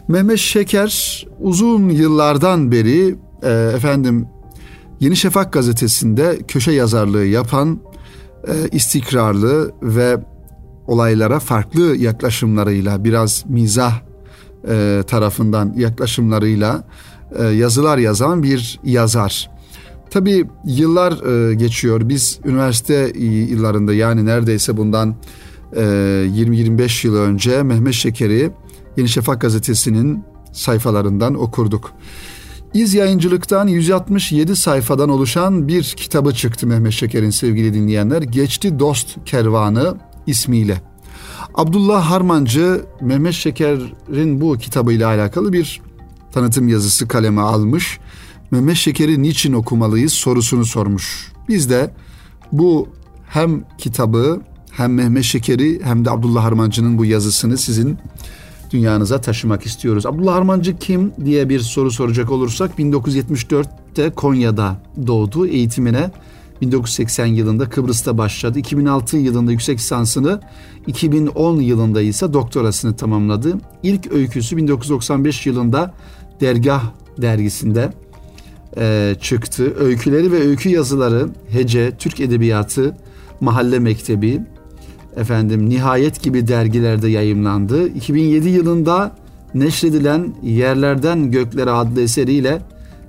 Mehmet 0.08 0.40
Şeker 0.40 1.26
uzun 1.40 1.90
yıllardan 1.90 2.72
beri 2.72 3.16
e, 3.44 3.72
efendim 3.76 4.28
Yeni 5.00 5.16
Şafak 5.16 5.54
gazetesinde 5.54 6.40
köşe 6.48 6.72
yazarlığı 6.72 7.26
yapan 7.26 7.80
e, 8.48 8.54
istikrarlı 8.72 9.72
ve 9.82 10.18
olaylara 10.88 11.40
farklı 11.40 11.96
yaklaşımlarıyla 11.96 13.04
biraz 13.04 13.46
mizah 13.48 14.07
e, 14.70 15.04
tarafından 15.08 15.74
yaklaşımlarıyla 15.78 16.84
e, 17.40 17.44
yazılar 17.44 17.98
yazan 17.98 18.44
bir 18.44 18.80
yazar. 18.84 19.50
Tabii 20.10 20.46
yıllar 20.66 21.12
e, 21.52 21.56
geçiyor. 21.56 22.10
Biz 22.10 22.40
üniversite 22.46 23.12
yıllarında 23.20 23.94
yani 23.94 24.26
neredeyse 24.26 24.78
bundan 24.78 25.16
e, 25.76 25.82
20-25 25.82 27.08
yıl 27.08 27.16
önce 27.16 27.64
Mehmet 27.64 27.94
Şeker'i 27.94 28.52
Yeni 28.98 29.10
Şafak 29.10 29.42
gazetesinin 29.42 30.24
sayfalarından 30.52 31.42
okurduk. 31.42 31.92
İz 32.74 32.94
yayıncılıktan 32.94 33.68
167 33.68 34.56
sayfadan 34.56 35.10
oluşan 35.10 35.68
bir 35.68 35.84
kitabı 35.84 36.34
çıktı 36.34 36.68
Mehmet 36.68 36.94
Şeker'in 36.94 37.30
sevgili 37.30 37.74
dinleyenler. 37.74 38.22
Geçti 38.22 38.80
Dost 38.80 39.18
Kervanı 39.26 39.98
ismiyle. 40.28 40.82
Abdullah 41.56 42.12
Harmancı 42.12 42.86
Mehmet 43.02 43.34
Şeker'in 43.34 44.42
bu 44.42 44.58
kitabıyla 44.58 45.08
alakalı 45.08 45.54
bir 45.54 45.82
tanıtım 46.32 46.68
yazısı 46.68 47.08
kaleme 47.08 47.42
almış. 47.42 48.00
Mehmet 48.52 48.76
Şeker'i 48.76 49.24
niçin 49.24 49.54
okumalıyız 49.54 50.14
sorusunu 50.14 50.66
sormuş. 50.66 51.32
Biz 51.50 51.70
de 51.70 51.92
bu 52.52 52.88
hem 53.30 53.64
kitabı 53.78 54.42
hem 54.72 54.94
Mehmet 54.94 55.24
Şeker'i 55.24 55.80
hem 55.84 56.06
de 56.06 56.12
Abdullah 56.12 56.44
Harmancı'nın 56.44 56.98
bu 56.98 57.06
yazısını 57.06 57.58
sizin 57.58 57.98
dünyanıza 58.72 59.22
taşımak 59.22 59.66
istiyoruz. 59.66 60.06
Abdullah 60.06 60.36
Harmancı 60.36 60.78
kim 60.78 61.12
diye 61.26 61.50
bir 61.50 61.60
soru 61.60 61.92
soracak 61.92 62.32
olursak 62.32 62.80
1974'te 62.80 64.10
Konya'da 64.10 64.82
doğdu. 65.08 65.48
Eğitimine 65.48 66.12
1980 66.62 67.26
yılında 67.26 67.70
Kıbrıs'ta 67.70 68.17
başladı. 68.17 68.60
2006 68.60 69.17
yılında 69.17 69.52
yüksek 69.52 69.78
lisansını, 69.80 70.41
2010 70.88 71.62
yılında 71.62 72.02
ise 72.02 72.34
doktorasını 72.34 72.96
tamamladı. 72.96 73.58
İlk 73.84 74.12
öyküsü 74.12 74.58
1995 74.58 75.46
yılında 75.46 75.93
Dergah 76.41 76.84
dergisinde 77.22 77.93
e, 78.78 79.15
çıktı. 79.22 79.74
Öyküleri 79.80 80.32
ve 80.32 80.39
öykü 80.39 80.70
yazıları 80.70 81.30
Hece, 81.50 81.91
Türk 81.98 82.20
Edebiyatı, 82.20 82.98
Mahalle 83.39 83.80
Mektebi, 83.80 84.41
efendim 85.15 85.70
Nihayet 85.70 86.24
gibi 86.24 86.48
dergilerde 86.48 87.10
yayımlandı. 87.10 87.88
2007 87.88 88.50
yılında 88.50 89.15
neşredilen 89.54 90.34
Yerlerden 90.43 91.32
Göklere 91.32 91.72
adlı 91.72 92.02
eseriyle 92.02 92.62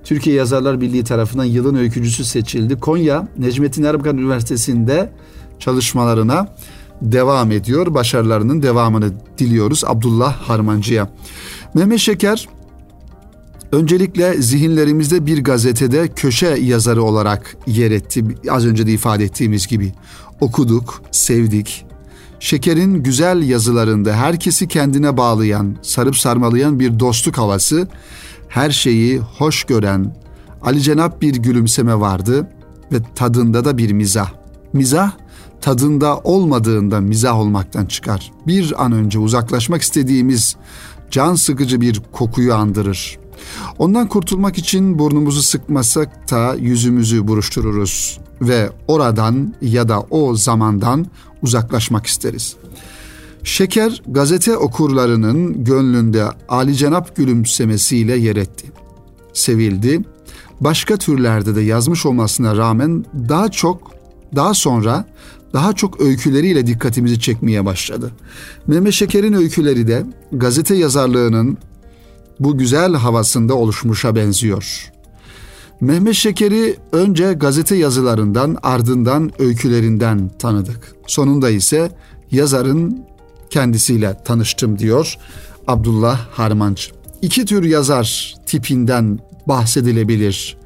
Türkiye 0.08 0.36
Yazarlar 0.36 0.80
Birliği 0.80 1.04
tarafından 1.04 1.44
yılın 1.44 1.74
öykücüsü 1.74 2.24
seçildi. 2.24 2.80
Konya 2.80 3.28
Necmettin 3.38 3.82
Erbakan 3.82 4.18
Üniversitesi'nde 4.18 5.12
çalışmalarına 5.58 6.54
devam 7.02 7.52
ediyor. 7.52 7.94
Başarılarının 7.94 8.62
devamını 8.62 9.12
diliyoruz 9.38 9.84
Abdullah 9.86 10.34
Harmancı'ya. 10.34 11.10
Mehmet 11.74 11.98
Şeker 11.98 12.48
öncelikle 13.72 14.42
zihinlerimizde 14.42 15.26
bir 15.26 15.44
gazetede 15.44 16.08
köşe 16.08 16.46
yazarı 16.46 17.02
olarak 17.02 17.56
yer 17.66 17.90
etti. 17.90 18.24
Az 18.50 18.66
önce 18.66 18.86
de 18.86 18.92
ifade 18.92 19.24
ettiğimiz 19.24 19.66
gibi 19.66 19.92
okuduk, 20.40 21.02
sevdik. 21.10 21.84
Şeker'in 22.40 23.02
güzel 23.02 23.42
yazılarında 23.42 24.12
herkesi 24.12 24.68
kendine 24.68 25.16
bağlayan, 25.16 25.76
sarıp 25.82 26.16
sarmalayan 26.16 26.80
bir 26.80 27.00
dostluk 27.00 27.38
havası 27.38 27.88
her 28.48 28.70
şeyi 28.70 29.18
hoş 29.18 29.64
gören 29.64 30.16
Ali 30.62 30.80
bir 31.20 31.34
gülümseme 31.34 32.00
vardı 32.00 32.46
ve 32.92 32.96
tadında 33.14 33.64
da 33.64 33.78
bir 33.78 33.92
mizah. 33.92 34.30
Mizah 34.72 35.12
tadında 35.60 36.18
olmadığında 36.18 37.00
mizah 37.00 37.38
olmaktan 37.38 37.86
çıkar. 37.86 38.32
Bir 38.46 38.84
an 38.84 38.92
önce 38.92 39.18
uzaklaşmak 39.18 39.82
istediğimiz 39.82 40.56
can 41.10 41.34
sıkıcı 41.34 41.80
bir 41.80 42.02
kokuyu 42.12 42.54
andırır. 42.54 43.18
Ondan 43.78 44.08
kurtulmak 44.08 44.58
için 44.58 44.98
burnumuzu 44.98 45.42
sıkmasak 45.42 46.30
da 46.30 46.54
yüzümüzü 46.54 47.28
buruştururuz 47.28 48.18
ve 48.42 48.70
oradan 48.88 49.54
ya 49.62 49.88
da 49.88 50.00
o 50.00 50.34
zamandan 50.34 51.06
uzaklaşmak 51.42 52.06
isteriz. 52.06 52.56
Şeker 53.44 54.02
gazete 54.06 54.56
okurlarının 54.56 55.64
gönlünde 55.64 56.24
Ali 56.48 56.74
Cenap 56.74 57.16
gülümsemesiyle 57.16 58.16
yer 58.16 58.36
etti. 58.36 58.66
Sevildi. 59.32 60.00
Başka 60.60 60.96
türlerde 60.96 61.54
de 61.54 61.60
yazmış 61.60 62.06
olmasına 62.06 62.56
rağmen 62.56 63.04
daha 63.28 63.48
çok 63.48 63.90
daha 64.36 64.54
sonra 64.54 65.04
daha 65.52 65.72
çok 65.72 66.00
öyküleriyle 66.00 66.66
dikkatimizi 66.66 67.20
çekmeye 67.20 67.64
başladı. 67.64 68.12
Mehmet 68.66 68.92
Şeker'in 68.92 69.32
öyküleri 69.32 69.86
de 69.88 70.06
gazete 70.32 70.74
yazarlığının 70.74 71.58
bu 72.40 72.58
güzel 72.58 72.94
havasında 72.94 73.54
oluşmuşa 73.54 74.16
benziyor. 74.16 74.92
Mehmet 75.80 76.14
Şeker'i 76.14 76.76
önce 76.92 77.32
gazete 77.32 77.76
yazılarından 77.76 78.56
ardından 78.62 79.30
öykülerinden 79.38 80.30
tanıdık. 80.38 80.94
Sonunda 81.06 81.50
ise 81.50 81.90
yazarın 82.30 83.04
kendisiyle 83.50 84.16
tanıştım 84.24 84.78
diyor 84.78 85.18
Abdullah 85.66 86.18
Harmanç. 86.30 86.90
İki 87.22 87.44
tür 87.44 87.64
yazar 87.64 88.34
tipinden 88.46 89.18
bahsedilebilir. 89.48 90.56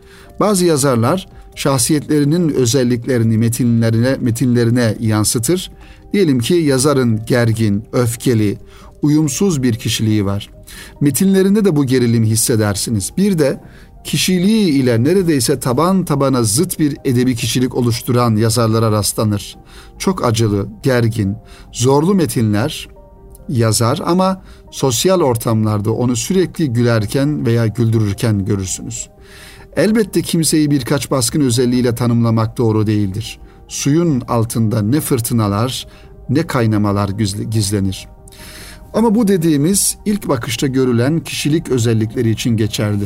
Bazı 0.40 0.64
yazarlar 0.64 1.28
şahsiyetlerinin 1.54 2.48
özelliklerini 2.48 3.38
metinlerine 3.38 4.16
metinlerine 4.20 4.96
yansıtır. 5.00 5.70
Diyelim 6.12 6.38
ki 6.38 6.54
yazarın 6.54 7.24
gergin, 7.26 7.84
öfkeli, 7.92 8.58
uyumsuz 9.02 9.62
bir 9.62 9.74
kişiliği 9.74 10.24
var. 10.24 10.50
Metinlerinde 11.00 11.64
de 11.64 11.76
bu 11.76 11.84
gerilimi 11.84 12.26
hissedersiniz. 12.26 13.10
Bir 13.16 13.38
de 13.38 13.60
kişiliği 14.04 14.70
ile 14.70 15.04
neredeyse 15.04 15.60
taban 15.60 16.04
tabana 16.04 16.42
zıt 16.42 16.78
bir 16.78 16.96
edebi 17.04 17.36
kişilik 17.36 17.74
oluşturan 17.74 18.36
yazarlara 18.36 18.92
rastlanır. 18.92 19.56
Çok 19.98 20.24
acılı, 20.24 20.68
gergin, 20.82 21.36
zorlu 21.72 22.14
metinler 22.14 22.88
yazar 23.48 24.00
ama 24.04 24.42
sosyal 24.70 25.20
ortamlarda 25.20 25.92
onu 25.92 26.16
sürekli 26.16 26.72
gülerken 26.72 27.46
veya 27.46 27.66
güldürürken 27.66 28.44
görürsünüz. 28.44 29.08
Elbette 29.76 30.22
kimseyi 30.22 30.70
birkaç 30.70 31.10
baskın 31.10 31.40
özelliğiyle 31.40 31.94
tanımlamak 31.94 32.58
doğru 32.58 32.86
değildir. 32.86 33.40
Suyun 33.68 34.20
altında 34.20 34.82
ne 34.82 35.00
fırtınalar 35.00 35.86
ne 36.28 36.46
kaynamalar 36.46 37.08
gizlenir. 37.50 38.08
Ama 38.94 39.14
bu 39.14 39.28
dediğimiz 39.28 39.98
ilk 40.04 40.28
bakışta 40.28 40.66
görülen 40.66 41.20
kişilik 41.20 41.68
özellikleri 41.68 42.30
için 42.30 42.56
geçerli. 42.56 43.04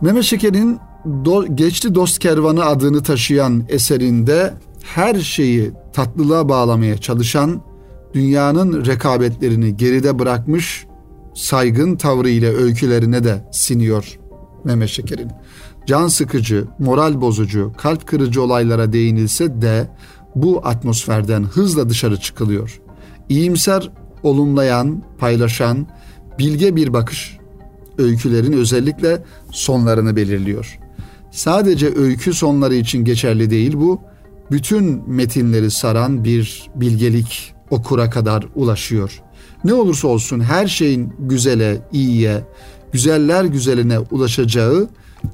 Mehmet 0.00 0.24
Şeker'in 0.24 0.78
Do 1.24 1.46
Geçti 1.54 1.94
Dost 1.94 2.18
Kervanı 2.18 2.64
adını 2.64 3.02
taşıyan 3.02 3.64
eserinde 3.68 4.54
her 4.82 5.14
şeyi 5.14 5.72
tatlılığa 5.92 6.48
bağlamaya 6.48 6.98
çalışan, 6.98 7.62
dünyanın 8.14 8.84
rekabetlerini 8.86 9.76
geride 9.76 10.18
bırakmış 10.18 10.86
saygın 11.34 11.96
tavrı 11.96 12.28
ile 12.28 12.48
öykülerine 12.48 13.24
de 13.24 13.48
siniyor 13.52 14.18
Mehmet 14.64 14.88
Şeker'in. 14.88 15.30
Can 15.86 16.08
sıkıcı, 16.08 16.64
moral 16.78 17.20
bozucu, 17.20 17.72
kalp 17.78 18.06
kırıcı 18.06 18.42
olaylara 18.42 18.92
değinilse 18.92 19.62
de 19.62 19.88
bu 20.34 20.60
atmosferden 20.64 21.42
hızla 21.42 21.88
dışarı 21.88 22.20
çıkılıyor. 22.20 22.80
İyimser, 23.28 23.90
olumlayan, 24.22 25.02
paylaşan, 25.18 25.86
bilge 26.38 26.76
bir 26.76 26.92
bakış 26.92 27.38
öykülerin 27.98 28.52
özellikle 28.52 29.22
sonlarını 29.50 30.16
belirliyor. 30.16 30.78
Sadece 31.30 31.94
öykü 31.96 32.32
sonları 32.32 32.74
için 32.74 33.04
geçerli 33.04 33.50
değil 33.50 33.72
bu, 33.74 34.00
bütün 34.50 35.10
metinleri 35.10 35.70
saran 35.70 36.24
bir 36.24 36.70
bilgelik 36.74 37.54
okura 37.70 38.10
kadar 38.10 38.46
ulaşıyor. 38.54 39.22
Ne 39.64 39.74
olursa 39.74 40.08
olsun 40.08 40.40
her 40.40 40.66
şeyin 40.66 41.12
güzele, 41.18 41.80
iyiye, 41.92 42.44
güzeller 42.92 43.44
güzeline 43.44 43.98
ulaşacağı 43.98 44.88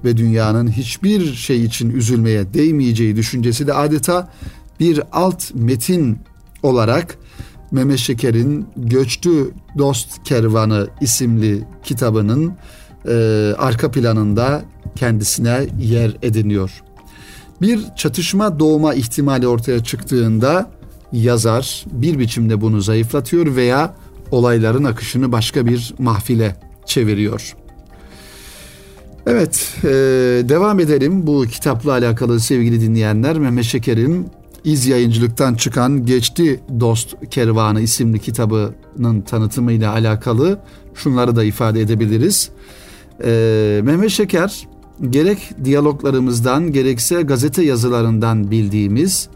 ve 0.05 0.17
dünyanın 0.17 0.69
hiçbir 0.69 1.35
şey 1.35 1.65
için 1.65 1.91
üzülmeye 1.91 2.55
değmeyeceği 2.55 3.17
düşüncesi 3.17 3.67
de 3.67 3.75
adeta 3.75 4.33
bir 4.81 5.03
alt 5.13 5.55
metin 5.55 6.19
olarak 6.63 7.19
Mehmet 7.71 7.99
Şeker'in 7.99 8.67
Göçtü 8.77 9.51
Dost 9.79 10.25
Kervanı 10.25 10.89
isimli 11.01 11.65
kitabının 11.85 12.53
e, 13.09 13.15
arka 13.59 13.91
planında 13.91 14.63
kendisine 14.97 15.67
yer 15.81 16.17
ediniyor. 16.23 16.83
Bir 17.63 17.81
çatışma 17.97 18.59
doğma 18.59 18.95
ihtimali 18.95 19.49
ortaya 19.49 19.85
çıktığında 19.85 20.71
yazar 21.13 21.85
bir 21.93 22.19
biçimde 22.19 22.61
bunu 22.61 22.81
zayıflatıyor 22.81 23.57
veya 23.57 23.95
olayların 24.31 24.85
akışını 24.85 25.33
başka 25.33 25.67
bir 25.67 25.95
mahfile 25.99 26.57
çeviriyor. 26.87 27.57
Evet, 29.27 29.75
e, 29.85 29.89
devam 30.49 30.81
edelim 30.81 31.27
bu 31.27 31.45
kitapla 31.47 31.93
alakalı 31.93 32.41
sevgili 32.41 32.81
dinleyenler. 32.81 33.39
Mehmet 33.39 33.65
Şeker'in 33.65 34.29
İz 34.65 34.87
Yayıncılık'tan 34.87 35.55
çıkan 35.55 36.07
Geçti 36.07 36.61
Dost 36.81 37.15
Kervanı 37.31 37.81
isimli 37.81 38.19
kitabının 38.19 39.21
tanıtımıyla 39.21 39.93
alakalı 39.93 40.59
şunları 40.95 41.37
da 41.37 41.45
ifade 41.45 41.81
edebiliriz. 41.81 42.51
E, 43.25 43.81
Mehmet 43.85 44.11
Şeker 44.11 44.69
gerek 45.11 45.39
diyaloglarımızdan 45.65 46.73
gerekse 46.73 47.23
gazete 47.23 47.65
yazılarından 47.65 48.51
bildiğimiz 48.51 49.29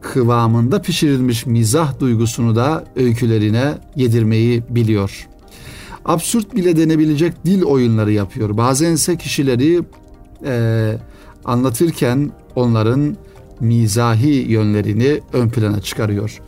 kıvamında 0.00 0.82
pişirilmiş 0.82 1.46
mizah 1.46 2.00
duygusunu 2.00 2.56
da 2.56 2.84
öykülerine 2.96 3.74
yedirmeyi 3.96 4.62
biliyor. 4.68 5.28
Absürt 6.04 6.54
bile 6.54 6.76
denebilecek 6.76 7.44
dil 7.44 7.62
oyunları 7.62 8.12
yapıyor. 8.12 8.56
Bazense 8.56 9.16
kişileri 9.16 9.82
e, 10.44 10.96
anlatırken 11.44 12.30
onların 12.56 13.16
mizahi 13.60 14.28
yönlerini 14.28 15.20
ön 15.32 15.48
plana 15.48 15.80
çıkarıyor. 15.80 16.40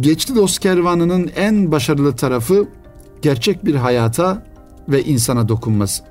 Geçti 0.00 0.34
Dost 0.36 0.58
Kervanı'nın 0.58 1.30
en 1.36 1.72
başarılı 1.72 2.16
tarafı 2.16 2.68
gerçek 3.22 3.64
bir 3.64 3.74
hayata 3.74 4.46
ve 4.88 5.04
insana 5.04 5.48
dokunması. 5.48 6.02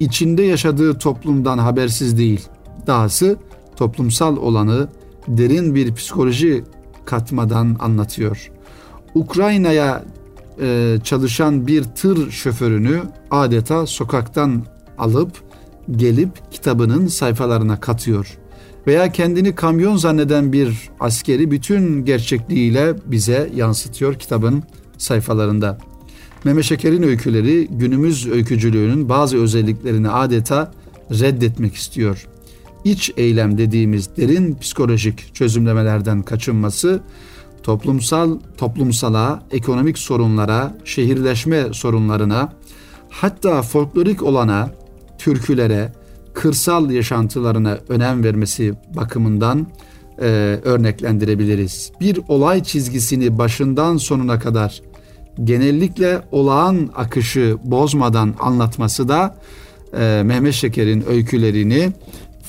İçinde 0.00 0.42
yaşadığı 0.42 0.98
toplumdan 0.98 1.58
habersiz 1.58 2.18
değil. 2.18 2.48
Dahası 2.86 3.36
toplumsal 3.76 4.36
olanı 4.36 4.88
derin 5.28 5.74
bir 5.74 5.94
psikoloji 5.94 6.64
katmadan 7.04 7.76
anlatıyor. 7.80 8.50
Ukrayna'ya 9.14 10.04
e, 10.60 10.98
çalışan 11.04 11.66
bir 11.66 11.82
tır 11.82 12.30
şoförünü 12.30 13.02
adeta 13.30 13.86
sokaktan 13.86 14.64
alıp 14.98 15.32
gelip 15.90 16.52
kitabının 16.52 17.06
sayfalarına 17.06 17.80
katıyor. 17.80 18.38
Veya 18.86 19.12
kendini 19.12 19.54
kamyon 19.54 19.96
zanneden 19.96 20.52
bir 20.52 20.90
askeri 21.00 21.50
bütün 21.50 22.04
gerçekliğiyle 22.04 22.94
bize 23.06 23.50
yansıtıyor 23.56 24.14
kitabın 24.14 24.62
sayfalarında. 24.98 25.78
Mehmet 26.44 26.64
Şeker'in 26.64 27.02
öyküleri 27.02 27.68
günümüz 27.70 28.26
öykücülüğünün 28.30 29.08
bazı 29.08 29.38
özelliklerini 29.38 30.08
adeta 30.08 30.72
reddetmek 31.10 31.74
istiyor 31.74 32.26
iç 32.84 33.12
eylem 33.16 33.58
dediğimiz 33.58 34.16
derin 34.16 34.54
psikolojik 34.54 35.34
çözümlemelerden 35.34 36.22
kaçınması 36.22 37.00
toplumsal 37.62 38.38
toplumsala, 38.56 39.42
ekonomik 39.50 39.98
sorunlara, 39.98 40.76
şehirleşme 40.84 41.72
sorunlarına, 41.72 42.52
hatta 43.10 43.62
folklorik 43.62 44.22
olana, 44.22 44.70
türkülere, 45.18 45.92
kırsal 46.34 46.90
yaşantılarına 46.90 47.78
önem 47.88 48.24
vermesi 48.24 48.74
bakımından 48.96 49.66
e, 50.18 50.24
örneklendirebiliriz. 50.64 51.92
Bir 52.00 52.20
olay 52.28 52.62
çizgisini 52.62 53.38
başından 53.38 53.96
sonuna 53.96 54.38
kadar 54.38 54.82
genellikle 55.44 56.22
olağan 56.32 56.90
akışı 56.94 57.56
bozmadan 57.64 58.34
anlatması 58.40 59.08
da 59.08 59.36
e, 59.98 60.22
Mehmet 60.24 60.54
Şeker'in 60.54 61.04
öykülerini 61.08 61.92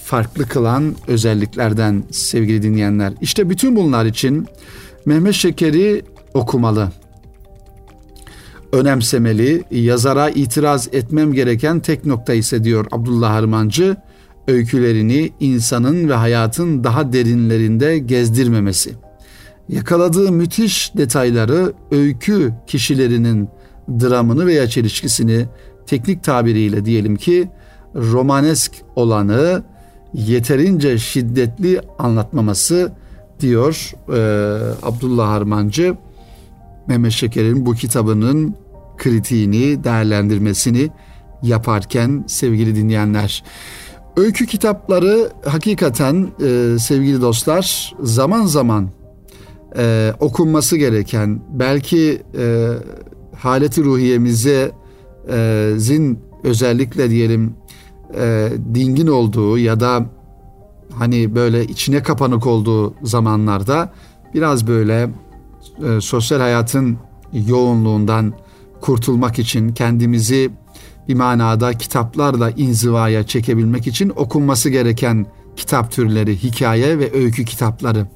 farklı 0.04 0.48
kılan 0.48 0.96
özelliklerden 1.08 2.04
sevgili 2.12 2.64
dinleyenler. 2.64 3.14
İşte 3.22 3.50
bütün 3.50 3.76
bunlar 3.76 4.06
için 4.06 4.48
Mehmet 5.06 5.34
Şeker'i 5.34 6.02
okumalı. 6.34 6.92
Önemsemeli, 8.76 9.64
yazara 9.72 10.30
itiraz 10.30 10.90
etmem 10.92 11.34
gereken 11.34 11.80
tek 11.80 12.06
nokta 12.06 12.34
ise 12.34 12.64
diyor 12.64 12.86
Abdullah 12.92 13.30
Harmancı, 13.30 13.98
öykülerini 14.48 15.32
insanın 15.40 16.10
ve 16.10 16.14
hayatın 16.14 16.84
daha 16.84 17.14
derinlerinde 17.14 17.98
gezdirmemesi. 17.98 18.94
Yakaladığı 19.70 20.32
müthiş 20.32 20.92
detayları 20.98 21.74
öykü 21.92 22.54
kişilerinin 22.68 23.50
dramını 23.90 24.46
veya 24.46 24.70
çelişkisini 24.70 25.46
teknik 25.88 26.24
tabiriyle 26.24 26.86
diyelim 26.86 27.16
ki 27.16 27.50
romanesk 27.96 28.72
olanı 28.96 29.64
yeterince 30.14 30.98
şiddetli 30.98 31.82
anlatmaması 32.00 32.92
diyor 33.40 33.92
e, 34.10 34.20
Abdullah 34.84 35.28
Harmancı. 35.28 35.98
Mehmet 36.88 37.12
Şeker'in 37.12 37.66
bu 37.66 37.74
kitabının 37.74 38.56
kritiğini, 38.98 39.84
değerlendirmesini 39.84 40.90
yaparken 41.44 42.24
sevgili 42.28 42.76
dinleyenler. 42.76 43.44
Öykü 44.18 44.46
kitapları 44.46 45.30
hakikaten 45.46 46.28
e, 46.44 46.80
sevgili 46.80 47.22
dostlar 47.22 47.94
zaman 48.00 48.46
zaman 48.46 48.90
e, 49.78 50.14
okunması 50.20 50.78
gereken 50.78 51.42
belki 51.50 52.22
e, 52.38 52.70
haleti 53.38 53.84
ruhiyemize 53.84 54.72
e, 55.30 55.72
zin 55.78 56.20
özellikle 56.44 57.10
diyelim 57.10 57.56
e, 58.16 58.50
dingin 58.74 59.08
olduğu 59.08 59.58
ya 59.58 59.80
da 59.80 60.06
hani 60.94 61.36
böyle 61.36 61.64
içine 61.64 62.04
kapanık 62.04 62.48
olduğu 62.48 62.94
zamanlarda 63.04 63.94
biraz 64.34 64.68
böyle 64.68 65.10
e, 65.88 66.02
sosyal 66.02 66.40
hayatın 66.40 66.98
yoğunluğundan 67.34 68.34
kurtulmak 68.86 69.40
için 69.40 69.74
kendimizi 69.74 70.52
bir 71.08 71.16
manada 71.16 71.74
kitaplarla 71.74 72.52
inzivaya 72.52 73.28
çekebilmek 73.28 73.88
için 73.88 74.12
okunması 74.16 74.70
gereken 74.70 75.26
kitap 75.56 75.92
türleri, 75.92 76.44
hikaye 76.44 77.00
ve 77.00 77.14
öykü 77.14 77.46
kitapları. 77.46 78.08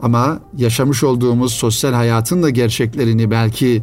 Ama 0.00 0.40
yaşamış 0.56 1.04
olduğumuz 1.04 1.52
sosyal 1.52 1.92
hayatın 1.92 2.42
da 2.42 2.50
gerçeklerini 2.50 3.30
belki 3.30 3.82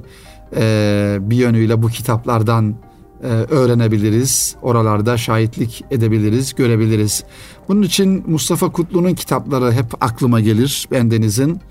e, 0.56 1.18
bir 1.22 1.36
yönüyle 1.36 1.84
bu 1.84 1.88
kitaplardan 1.88 2.76
e, 3.24 3.28
öğrenebiliriz. 3.28 4.56
Oralarda 4.62 5.18
şahitlik 5.18 5.84
edebiliriz, 5.92 6.56
görebiliriz. 6.56 7.24
Bunun 7.68 7.82
için 7.82 8.24
Mustafa 8.28 8.72
Kutlu'nun 8.72 9.14
kitapları 9.14 9.72
hep 9.72 10.04
aklıma 10.04 10.40
gelir 10.40 10.88
bendenizin. 10.92 11.62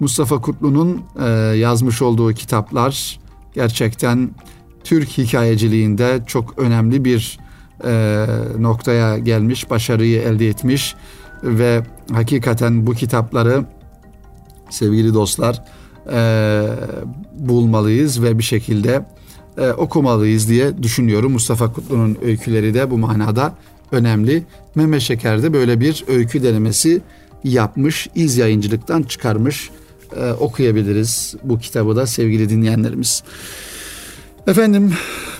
Mustafa 0.00 0.40
Kutlu'nun 0.40 1.02
e, 1.20 1.28
yazmış 1.56 2.02
olduğu 2.02 2.32
kitaplar 2.32 3.25
gerçekten 3.56 4.30
Türk 4.84 5.08
hikayeciliğinde 5.08 6.20
çok 6.26 6.58
önemli 6.58 7.04
bir 7.04 7.38
e, 7.84 8.26
noktaya 8.58 9.18
gelmiş, 9.18 9.70
başarıyı 9.70 10.22
elde 10.22 10.48
etmiş 10.48 10.94
ve 11.42 11.82
hakikaten 12.12 12.86
bu 12.86 12.94
kitapları 12.94 13.64
sevgili 14.70 15.14
dostlar 15.14 15.64
bulmalıyız 17.32 18.22
ve 18.22 18.38
bir 18.38 18.42
şekilde 18.42 19.06
e, 19.58 19.68
okumalıyız 19.70 20.48
diye 20.48 20.82
düşünüyorum. 20.82 21.32
Mustafa 21.32 21.72
Kutlu'nun 21.72 22.18
öyküleri 22.22 22.74
de 22.74 22.90
bu 22.90 22.98
manada 22.98 23.54
önemli. 23.92 24.44
Mehmet 24.74 25.02
Şeker 25.02 25.42
de 25.42 25.52
böyle 25.52 25.80
bir 25.80 26.04
öykü 26.08 26.42
denemesi 26.42 27.02
yapmış, 27.44 28.08
iz 28.14 28.36
yayıncılıktan 28.36 29.02
çıkarmış. 29.02 29.70
E, 30.16 30.32
okuyabiliriz 30.32 31.34
bu 31.42 31.58
kitabı 31.58 31.96
da 31.96 32.06
sevgili 32.06 32.48
dinleyenlerimiz. 32.48 33.22
Efendim 34.46 34.94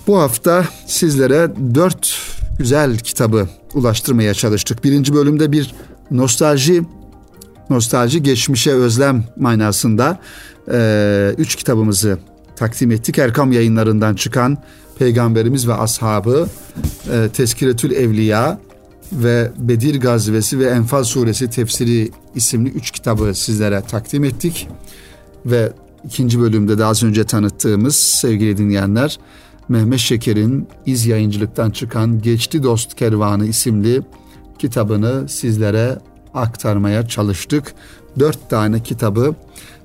bu 0.07 0.19
hafta 0.19 0.65
sizlere 0.87 1.51
dört 1.75 2.19
güzel 2.59 2.99
kitabı 2.99 3.49
ulaştırmaya 3.75 4.35
çalıştık. 4.35 4.85
Birinci 4.85 5.15
bölümde 5.15 5.53
bir 5.53 5.75
nostalji, 6.11 6.83
nostalji 7.71 8.23
geçmişe 8.23 8.73
özlem 8.73 9.25
manasında 9.37 10.19
e, 10.73 11.35
üç 11.39 11.57
kitabımızı 11.57 12.19
takdim 12.57 12.91
ettik. 12.91 13.19
Erkam 13.19 13.53
yayınlarından 13.53 14.15
çıkan 14.15 14.59
Peygamberimiz 14.99 15.69
ve 15.69 15.75
Ashabı, 15.75 16.49
e, 17.13 17.29
Tezkiretül 17.29 17.91
Evliya 17.91 18.59
ve 19.13 19.51
Bedir 19.59 20.01
Gazvesi 20.01 20.59
ve 20.59 20.65
Enfal 20.65 21.05
Suresi 21.05 21.51
tefsiri 21.51 22.11
isimli 22.35 22.69
üç 22.69 22.91
kitabı 22.91 23.35
sizlere 23.35 23.81
takdim 23.81 24.25
ettik. 24.25 24.69
Ve 25.47 25.73
ikinci 26.05 26.41
bölümde 26.41 26.79
de 26.79 26.85
az 26.85 27.03
önce 27.03 27.25
tanıttığımız 27.25 27.97
sevgili 27.97 28.59
dinleyenler 28.59 29.19
Mehmet 29.69 29.99
Şeker'in 29.99 30.69
iz 30.87 31.07
yayıncılıktan 31.07 31.71
çıkan 31.71 32.23
Geçti 32.23 32.63
Dost 32.63 32.95
Kervanı 32.95 33.47
isimli 33.47 34.03
kitabını 34.59 35.29
sizlere 35.29 35.99
aktarmaya 36.35 37.09
çalıştık. 37.09 37.75
Dört 38.19 38.51
tane 38.51 38.83
kitabı 38.83 39.35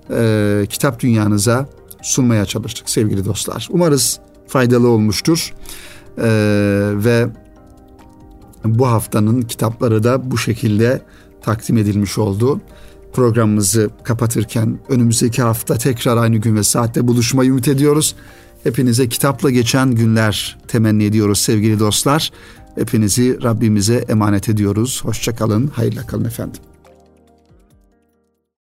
e, 0.10 0.66
kitap 0.70 1.00
dünyanıza 1.00 1.70
sunmaya 2.02 2.46
çalıştık 2.46 2.90
sevgili 2.90 3.26
dostlar. 3.26 3.68
Umarız 3.72 4.20
faydalı 4.48 4.88
olmuştur. 4.88 5.54
E, 6.18 6.24
ve 6.96 7.28
bu 8.66 8.88
haftanın 8.88 9.42
kitapları 9.42 10.04
da 10.04 10.32
bu 10.32 10.38
şekilde 10.38 11.02
takdim 11.42 11.78
edilmiş 11.78 12.18
oldu. 12.18 12.62
Programımızı 13.14 13.90
kapatırken 14.04 14.80
önümüzdeki 14.90 15.42
hafta 15.42 15.78
tekrar 15.78 16.18
aynı 16.18 16.38
gün 16.38 16.56
ve 16.56 16.64
saatte 16.64 17.08
buluşmayı 17.08 17.50
ümit 17.50 17.68
ediyoruz. 17.68 18.16
Hepinize 18.64 19.10
kitapla 19.10 19.50
geçen 19.50 19.92
günler 19.92 20.58
temenni 20.68 21.04
ediyoruz 21.04 21.40
sevgili 21.40 21.80
dostlar. 21.80 22.32
Hepinizi 22.76 23.44
Rabbimize 23.44 23.96
emanet 23.96 24.50
ediyoruz. 24.50 25.02
Hoşçakalın, 25.04 25.68
hayırla 25.68 26.08
kalın 26.08 26.26
efendim. 26.26 26.62